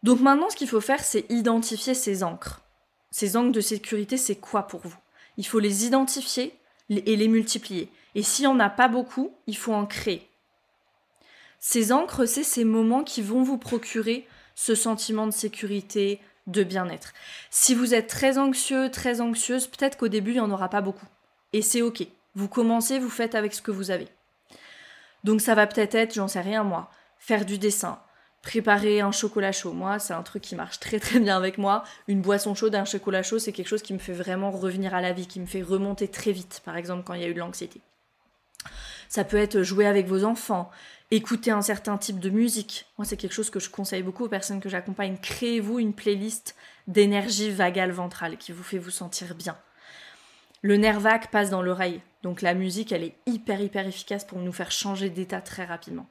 Donc 0.04 0.19
maintenant, 0.19 0.49
ce 0.49 0.56
qu'il 0.56 0.67
faut 0.67 0.82
faire, 0.82 1.04
c'est 1.04 1.26
identifier 1.32 1.93
ces 1.93 2.23
encres. 2.23 2.62
Ces 3.10 3.38
encres 3.38 3.54
de 3.54 3.62
sécurité, 3.62 4.17
c'est 4.17 4.36
quoi 4.36 4.63
pour 4.63 4.82
vous? 4.82 4.95
Il 5.38 5.47
faut 5.47 5.60
les 5.60 5.86
identifier 5.86 6.60
et 6.89 7.15
les 7.15 7.28
multiplier. 7.28 7.91
Et 8.13 8.21
si 8.21 8.45
on 8.45 8.54
n'a 8.54 8.69
pas 8.69 8.88
beaucoup, 8.88 9.36
il 9.47 9.58
faut 9.58 9.73
en 9.73 9.86
créer. 9.86 10.30
Ces 11.65 11.93
encres, 11.93 12.28
c'est 12.28 12.43
ces 12.43 12.65
moments 12.65 13.06
qui 13.06 13.21
vont 13.21 13.41
vous 13.41 13.58
procurer 13.58 14.28
ce 14.54 14.76
sentiment 14.76 15.28
de 15.28 15.32
sécurité, 15.32 16.19
de 16.45 16.62
bien-être. 16.62 17.13
Si 17.52 17.73
vous 17.73 17.93
êtes 17.93 18.08
très 18.08 18.38
anxieux, 18.38 18.91
très 18.91 19.21
anxieuse, 19.21 19.67
peut-être 19.67 19.97
qu'au 19.97 20.10
début, 20.10 20.32
il 20.32 20.34
n'y 20.34 20.39
en 20.41 20.52
aura 20.52 20.67
pas 20.67 20.82
beaucoup. 20.82 21.06
Et 21.54 21.62
c'est 21.62 21.82
ok. 21.82 22.06
Vous 22.36 22.49
commencez, 22.49 22.99
vous 22.99 23.10
faites 23.10 23.34
avec 23.34 23.54
ce 23.54 23.62
que 23.62 23.71
vous 23.71 23.91
avez. 23.91 24.10
Donc 25.23 25.39
ça 25.39 25.56
va 25.56 25.65
peut-être 25.65 25.95
être, 25.95 26.13
j'en 26.13 26.28
sais 26.28 26.41
rien 26.41 26.65
moi, 26.65 26.91
faire 27.17 27.45
du 27.45 27.58
dessin, 27.58 27.97
préparer 28.41 28.99
un 28.99 29.13
chocolat 29.13 29.54
chaud. 29.54 29.71
Moi, 29.71 29.99
c'est 29.99 30.13
un 30.13 30.23
truc 30.23 30.43
qui 30.43 30.58
marche 30.58 30.82
très 30.82 30.99
très 30.99 31.21
bien 31.21 31.38
avec 31.38 31.58
moi. 31.58 31.86
Une 32.10 32.21
boisson 32.21 32.56
chaude, 32.56 32.76
un 32.76 32.84
chocolat 32.84 33.23
chaud, 33.23 33.39
c'est 33.39 33.54
quelque 33.54 33.69
chose 33.69 33.84
qui 33.84 33.93
me 33.93 33.99
fait 33.99 34.12
vraiment 34.12 34.52
revenir 34.52 34.93
à 34.93 34.99
la 34.99 35.13
vie, 35.13 35.28
qui 35.28 35.39
me 35.39 35.45
fait 35.45 35.62
remonter 35.62 36.10
très 36.10 36.34
vite, 36.34 36.62
par 36.65 36.76
exemple 36.76 37.06
quand 37.06 37.13
il 37.13 37.21
y 37.21 37.23
a 37.23 37.30
eu 37.30 37.34
de 37.34 37.39
l'anxiété. 37.39 37.80
Ça 39.08 39.23
peut 39.23 39.38
être 39.38 39.62
jouer 39.62 39.86
avec 39.86 40.08
vos 40.08 40.23
enfants, 40.23 40.71
écouter 41.15 41.52
un 41.52 41.62
certain 41.62 41.97
type 41.97 42.19
de 42.19 42.30
musique. 42.30 42.86
Moi, 42.97 43.06
c'est 43.06 43.17
quelque 43.17 43.34
chose 43.34 43.49
que 43.49 43.60
je 43.60 43.69
conseille 43.69 44.02
beaucoup 44.02 44.26
aux 44.26 44.30
personnes 44.30 44.60
que 44.60 44.69
j'accompagne. 44.69 45.17
Créez-vous 45.21 45.80
une 45.80 45.93
playlist 45.93 46.56
d'énergie 46.88 47.52
vagale 47.52 47.91
ventrale 47.91 48.38
qui 48.38 48.52
vous 48.52 48.63
fait 48.63 48.80
vous 48.80 48.89
sentir 48.89 49.36
bien. 49.36 49.58
Le 50.62 50.78
nerf 50.78 50.99
vague 50.99 51.28
passe 51.28 51.49
dans 51.49 51.62
l'oreille, 51.62 52.02
donc 52.23 52.41
la 52.41 52.54
musique, 52.54 52.91
elle 52.91 53.04
est 53.04 53.15
hyper 53.26 53.60
hyper 53.62 53.86
efficace 53.86 54.26
pour 54.26 54.39
nous 54.39 54.54
faire 54.54 54.71
changer 54.71 55.10
d'état 55.10 55.41
très 55.41 55.65
rapidement. 55.65 56.08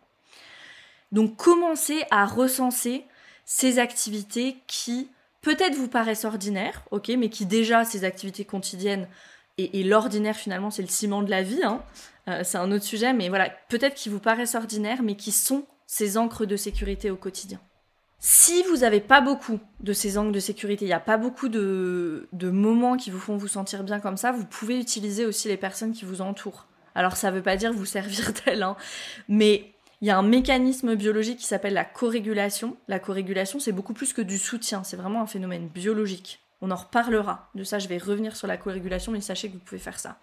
Donc 1.10 1.36
commencez 1.36 2.04
à 2.10 2.24
recenser 2.26 3.04
ces 3.44 3.78
activités 3.78 4.56
qui 4.66 5.08
peut-être 5.40 5.74
vous 5.74 5.88
paraissent 5.88 6.24
ordinaires, 6.24 6.82
ok, 6.90 7.08
mais 7.18 7.28
qui 7.28 7.46
déjà 7.46 7.84
ces 7.84 8.04
activités 8.04 8.44
quotidiennes 8.44 9.08
et, 9.58 9.84
l'ordinaire 9.84 10.36
finalement 10.36 10.70
c'est 10.70 10.82
le 10.82 10.88
ciment 10.88 11.22
de 11.22 11.30
la 11.30 11.42
vie, 11.42 11.62
hein. 11.62 11.82
euh, 12.28 12.40
c'est 12.44 12.58
un 12.58 12.72
autre 12.72 12.84
sujet, 12.84 13.12
mais 13.12 13.28
voilà, 13.28 13.50
peut-être 13.68 13.94
qui 13.94 14.08
vous 14.08 14.20
paraissent 14.20 14.54
ordinaires, 14.54 15.02
mais 15.02 15.14
qui 15.14 15.32
sont 15.32 15.66
ces 15.86 16.16
encres 16.16 16.46
de 16.46 16.56
sécurité 16.56 17.10
au 17.10 17.16
quotidien. 17.16 17.60
Si 18.18 18.62
vous 18.62 18.78
n'avez 18.78 19.00
pas 19.00 19.20
beaucoup 19.20 19.58
de 19.80 19.92
ces 19.92 20.16
encres 20.16 20.30
de 20.30 20.38
sécurité, 20.38 20.84
il 20.84 20.88
n'y 20.88 20.94
a 20.94 21.00
pas 21.00 21.16
beaucoup 21.16 21.48
de, 21.48 22.28
moments 22.40 22.96
qui 22.96 23.10
vous 23.10 23.18
font 23.18 23.36
vous 23.36 23.48
sentir 23.48 23.82
bien 23.82 23.98
comme 23.98 24.16
ça, 24.16 24.30
vous 24.30 24.46
pouvez 24.46 24.78
utiliser 24.78 25.26
aussi 25.26 25.48
les 25.48 25.56
personnes 25.56 25.92
qui 25.92 26.04
vous 26.04 26.20
entourent. 26.20 26.66
Alors 26.94 27.16
ça 27.16 27.30
ne 27.30 27.36
veut 27.36 27.42
pas 27.42 27.56
dire 27.56 27.72
vous 27.72 27.84
servir 27.84 28.32
d'elles, 28.46 28.62
hein, 28.62 28.76
mais 29.28 29.72
il 30.00 30.08
y 30.08 30.10
a 30.10 30.18
un 30.18 30.22
mécanisme 30.22 30.94
biologique 30.94 31.38
qui 31.38 31.46
s'appelle 31.46 31.74
la 31.74 31.84
corrégulation. 31.84 32.76
La 32.88 32.98
corrégulation, 32.98 33.60
c'est 33.60 33.72
beaucoup 33.72 33.92
plus 33.92 34.12
que 34.12 34.22
du 34.22 34.38
soutien, 34.38 34.82
c'est 34.82 34.96
vraiment 34.96 35.22
un 35.22 35.26
phénomène 35.26 35.68
biologique. 35.68 36.41
On 36.62 36.70
en 36.70 36.76
reparlera. 36.76 37.50
De 37.54 37.64
ça, 37.64 37.80
je 37.80 37.88
vais 37.88 37.98
revenir 37.98 38.36
sur 38.36 38.46
la 38.46 38.56
co-régulation, 38.56 39.10
mais 39.12 39.20
sachez 39.20 39.48
que 39.48 39.54
vous 39.54 39.58
pouvez 39.58 39.80
faire 39.80 39.98
ça. 39.98 40.16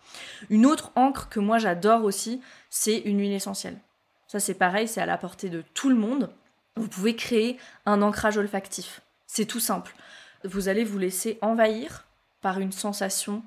Une 0.49 0.65
autre 0.65 0.91
encre 0.95 1.27
que 1.29 1.39
moi 1.39 1.59
j'adore 1.59 2.05
aussi, 2.05 2.41
c'est 2.69 2.97
une 2.99 3.19
huile 3.19 3.33
essentielle. 3.33 3.77
Ça, 4.27 4.39
c'est 4.39 4.53
pareil, 4.53 4.87
c'est 4.87 5.01
à 5.01 5.05
la 5.05 5.17
portée 5.17 5.49
de 5.49 5.63
tout 5.73 5.89
le 5.89 5.95
monde. 5.95 6.31
Vous 6.77 6.87
pouvez 6.87 7.15
créer 7.15 7.59
un 7.85 8.01
ancrage 8.01 8.37
olfactif. 8.37 9.01
C'est 9.27 9.45
tout 9.45 9.59
simple. 9.59 9.93
Vous 10.45 10.69
allez 10.69 10.85
vous 10.85 10.97
laisser 10.97 11.37
envahir 11.41 12.05
par 12.41 12.59
une 12.59 12.71
sensation 12.71 13.43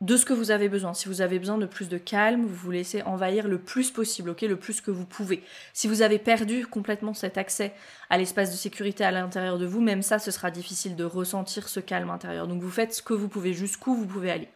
de 0.00 0.16
ce 0.16 0.24
que 0.24 0.32
vous 0.32 0.50
avez 0.50 0.68
besoin. 0.68 0.94
Si 0.94 1.08
vous 1.08 1.20
avez 1.20 1.38
besoin 1.38 1.58
de 1.58 1.66
plus 1.66 1.88
de 1.88 1.98
calme, 1.98 2.46
vous 2.46 2.54
vous 2.54 2.70
laissez 2.70 3.02
envahir 3.02 3.48
le 3.48 3.58
plus 3.58 3.90
possible, 3.90 4.30
ok, 4.30 4.42
le 4.42 4.56
plus 4.56 4.80
que 4.80 4.90
vous 4.90 5.04
pouvez. 5.04 5.42
Si 5.74 5.88
vous 5.88 6.00
avez 6.00 6.18
perdu 6.18 6.66
complètement 6.66 7.12
cet 7.12 7.36
accès 7.36 7.74
à 8.08 8.16
l'espace 8.16 8.50
de 8.50 8.56
sécurité 8.56 9.04
à 9.04 9.10
l'intérieur 9.10 9.58
de 9.58 9.66
vous, 9.66 9.80
même 9.80 10.02
ça, 10.02 10.18
ce 10.18 10.30
sera 10.30 10.50
difficile 10.50 10.96
de 10.96 11.04
ressentir 11.04 11.68
ce 11.68 11.80
calme 11.80 12.10
intérieur. 12.10 12.46
Donc 12.46 12.62
vous 12.62 12.70
faites 12.70 12.94
ce 12.94 13.02
que 13.02 13.12
vous 13.12 13.28
pouvez, 13.28 13.52
jusqu'où 13.52 13.94
vous 13.94 14.06
pouvez 14.06 14.30
aller. 14.30 14.48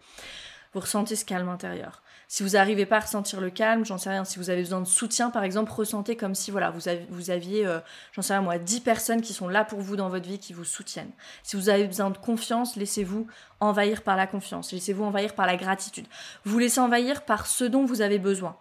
Vous 0.73 0.81
ressentez 0.81 1.15
ce 1.15 1.27
calme 1.27 1.51
intérieur. 1.51 2.03
Si 2.35 2.42
vous 2.42 2.49
n'arrivez 2.49 2.85
pas 2.85 2.97
à 2.97 3.01
ressentir 3.01 3.40
le 3.40 3.49
calme, 3.49 3.85
j'en 3.85 3.97
sais 3.97 4.11
rien, 4.11 4.25
si 4.25 4.40
vous 4.40 4.51
avez 4.51 4.62
besoin 4.62 4.81
de 4.81 4.88
soutien, 4.88 5.31
par 5.31 5.44
exemple, 5.44 5.70
ressentez 5.70 6.16
comme 6.16 6.35
si 6.35 6.51
voilà, 6.51 6.73
vous, 6.73 7.31
aviez, 7.31 7.64
euh, 7.64 7.79
j'en 8.11 8.23
sais 8.23 8.33
rien 8.33 8.42
moi, 8.42 8.59
10 8.59 8.81
personnes 8.81 9.20
qui 9.20 9.33
sont 9.33 9.47
là 9.47 9.64
pour 9.64 9.81
vous 9.81 9.94
dans 9.94 10.09
votre 10.09 10.27
vie, 10.27 10.40
qui 10.40 10.53
vous 10.53 10.64
soutiennent. 10.64 11.12
Si 11.44 11.55
vous 11.55 11.68
avez 11.68 11.85
besoin 11.85 12.11
de 12.11 12.18
confiance, 12.18 12.75
laissez-vous 12.75 13.29
envahir 13.61 14.03
par 14.03 14.16
la 14.16 14.27
confiance, 14.27 14.73
laissez-vous 14.73 15.05
envahir 15.05 15.37
par 15.37 15.47
la 15.47 15.57
gratitude. 15.57 16.09
Vous 16.44 16.59
laissez 16.59 16.81
envahir 16.81 17.23
par 17.23 17.47
ce 17.47 17.62
dont 17.62 17.85
vous 17.85 18.01
avez 18.01 18.18
besoin. 18.18 18.57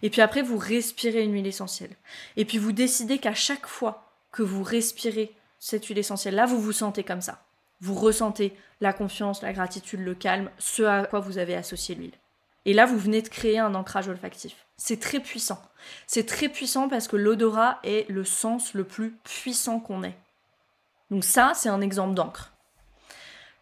Et 0.00 0.08
puis 0.08 0.22
après, 0.22 0.40
vous 0.40 0.56
respirez 0.56 1.22
une 1.22 1.34
huile 1.34 1.46
essentielle. 1.46 1.96
Et 2.38 2.46
puis 2.46 2.56
vous 2.56 2.72
décidez 2.72 3.18
qu'à 3.18 3.34
chaque 3.34 3.66
fois 3.66 4.14
que 4.32 4.42
vous 4.42 4.62
respirez 4.62 5.36
cette 5.58 5.84
huile 5.84 5.98
essentielle-là, 5.98 6.46
vous 6.46 6.58
vous 6.58 6.72
sentez 6.72 7.04
comme 7.04 7.20
ça. 7.20 7.44
Vous 7.82 7.96
ressentez 7.96 8.56
la 8.80 8.94
confiance, 8.94 9.42
la 9.42 9.52
gratitude, 9.52 10.00
le 10.00 10.14
calme, 10.14 10.48
ce 10.56 10.84
à 10.84 11.04
quoi 11.04 11.20
vous 11.20 11.36
avez 11.36 11.54
associé 11.54 11.94
l'huile. 11.94 12.14
Et 12.66 12.72
là, 12.74 12.86
vous 12.86 12.98
venez 12.98 13.22
de 13.22 13.28
créer 13.28 13.58
un 13.58 13.74
ancrage 13.74 14.08
olfactif. 14.08 14.66
C'est 14.76 15.00
très 15.00 15.20
puissant. 15.20 15.60
C'est 16.06 16.26
très 16.26 16.48
puissant 16.48 16.88
parce 16.88 17.08
que 17.08 17.16
l'odorat 17.16 17.80
est 17.84 18.08
le 18.10 18.24
sens 18.24 18.74
le 18.74 18.84
plus 18.84 19.12
puissant 19.24 19.80
qu'on 19.80 20.02
ait. 20.02 20.16
Donc 21.10 21.24
ça, 21.24 21.52
c'est 21.54 21.68
un 21.68 21.80
exemple 21.80 22.14
d'encre. 22.14 22.52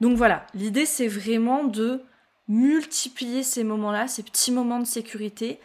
Donc 0.01 0.17
voilà, 0.17 0.47
l'idée 0.55 0.87
c'est 0.87 1.09
vraiment 1.09 1.65
de 1.65 2.03
multiplier 2.47 3.43
ces 3.43 3.65
moments-là, 3.65 4.09
ces 4.09 4.23
petits 4.23 4.53
moments 4.53 4.79
de 4.79 4.87
sécurité, 4.87 5.61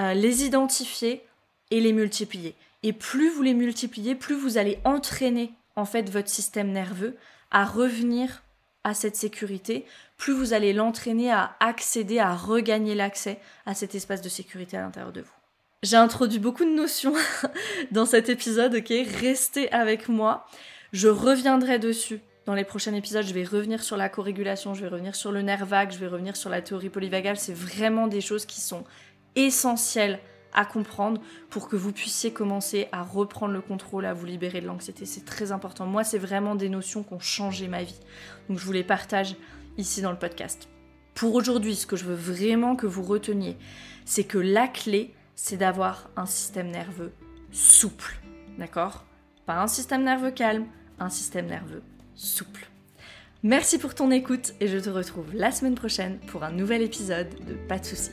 euh, 0.00 0.14
les 0.14 0.44
identifier 0.44 1.24
et 1.70 1.80
les 1.80 1.92
multiplier. 1.92 2.54
Et 2.82 2.92
plus 2.92 3.30
vous 3.30 3.42
les 3.42 3.54
multipliez, 3.54 4.14
plus 4.14 4.34
vous 4.34 4.56
allez 4.58 4.78
entraîner 4.84 5.52
en 5.76 5.84
fait 5.84 6.08
votre 6.10 6.28
système 6.28 6.70
nerveux 6.70 7.16
à 7.50 7.64
revenir 7.64 8.42
à 8.84 8.94
cette 8.94 9.16
sécurité, 9.16 9.84
plus 10.16 10.32
vous 10.32 10.52
allez 10.52 10.72
l'entraîner 10.72 11.30
à 11.30 11.56
accéder, 11.60 12.18
à 12.18 12.34
regagner 12.34 12.94
l'accès 12.94 13.38
à 13.66 13.74
cet 13.74 13.94
espace 13.94 14.22
de 14.22 14.28
sécurité 14.28 14.76
à 14.76 14.80
l'intérieur 14.80 15.12
de 15.12 15.20
vous. 15.20 15.32
J'ai 15.82 15.96
introduit 15.96 16.38
beaucoup 16.38 16.64
de 16.64 16.70
notions 16.70 17.14
dans 17.90 18.06
cet 18.06 18.28
épisode, 18.28 18.74
ok? 18.74 18.92
Restez 19.20 19.70
avec 19.72 20.08
moi. 20.08 20.46
Je 20.92 21.08
reviendrai 21.08 21.78
dessus 21.78 22.20
dans 22.46 22.54
les 22.54 22.64
prochains 22.64 22.94
épisodes. 22.94 23.24
Je 23.24 23.34
vais 23.34 23.44
revenir 23.44 23.82
sur 23.82 23.96
la 23.96 24.08
co-régulation, 24.08 24.74
je 24.74 24.82
vais 24.82 24.88
revenir 24.88 25.16
sur 25.16 25.32
le 25.32 25.42
nerf 25.42 25.66
vague, 25.66 25.90
je 25.90 25.98
vais 25.98 26.06
revenir 26.06 26.36
sur 26.36 26.50
la 26.50 26.62
théorie 26.62 26.90
polyvagale. 26.90 27.36
C'est 27.36 27.54
vraiment 27.54 28.06
des 28.06 28.20
choses 28.20 28.46
qui 28.46 28.60
sont 28.60 28.84
essentielles 29.34 30.20
à 30.54 30.64
comprendre 30.64 31.20
pour 31.50 31.68
que 31.68 31.76
vous 31.76 31.92
puissiez 31.92 32.32
commencer 32.32 32.88
à 32.92 33.02
reprendre 33.02 33.52
le 33.52 33.60
contrôle, 33.60 34.06
à 34.06 34.14
vous 34.14 34.26
libérer 34.26 34.60
de 34.60 34.66
l'anxiété. 34.66 35.06
C'est 35.06 35.24
très 35.24 35.52
important. 35.52 35.86
Moi, 35.86 36.04
c'est 36.04 36.18
vraiment 36.18 36.54
des 36.54 36.68
notions 36.68 37.02
qui 37.02 37.14
ont 37.14 37.20
changé 37.20 37.68
ma 37.68 37.82
vie. 37.82 37.98
Donc 38.48 38.58
je 38.58 38.64
vous 38.64 38.72
les 38.72 38.84
partage 38.84 39.36
ici 39.78 40.02
dans 40.02 40.10
le 40.10 40.18
podcast. 40.18 40.68
Pour 41.14 41.34
aujourd'hui, 41.34 41.76
ce 41.76 41.86
que 41.86 41.96
je 41.96 42.04
veux 42.04 42.14
vraiment 42.14 42.76
que 42.76 42.86
vous 42.86 43.02
reteniez, 43.02 43.56
c'est 44.04 44.24
que 44.24 44.38
la 44.38 44.68
clé, 44.68 45.14
c'est 45.34 45.56
d'avoir 45.56 46.10
un 46.16 46.26
système 46.26 46.70
nerveux 46.70 47.12
souple. 47.50 48.20
D'accord? 48.58 49.04
Pas 49.46 49.60
un 49.60 49.66
système 49.66 50.04
nerveux 50.04 50.30
calme, 50.30 50.66
un 50.98 51.10
système 51.10 51.46
nerveux 51.46 51.82
souple. 52.14 52.68
Merci 53.42 53.78
pour 53.78 53.94
ton 53.94 54.10
écoute 54.10 54.52
et 54.60 54.68
je 54.68 54.78
te 54.78 54.88
retrouve 54.88 55.34
la 55.34 55.50
semaine 55.50 55.74
prochaine 55.74 56.18
pour 56.28 56.44
un 56.44 56.52
nouvel 56.52 56.80
épisode 56.80 57.28
de 57.44 57.54
Pas 57.54 57.78
de 57.78 57.84
soucis. 57.84 58.12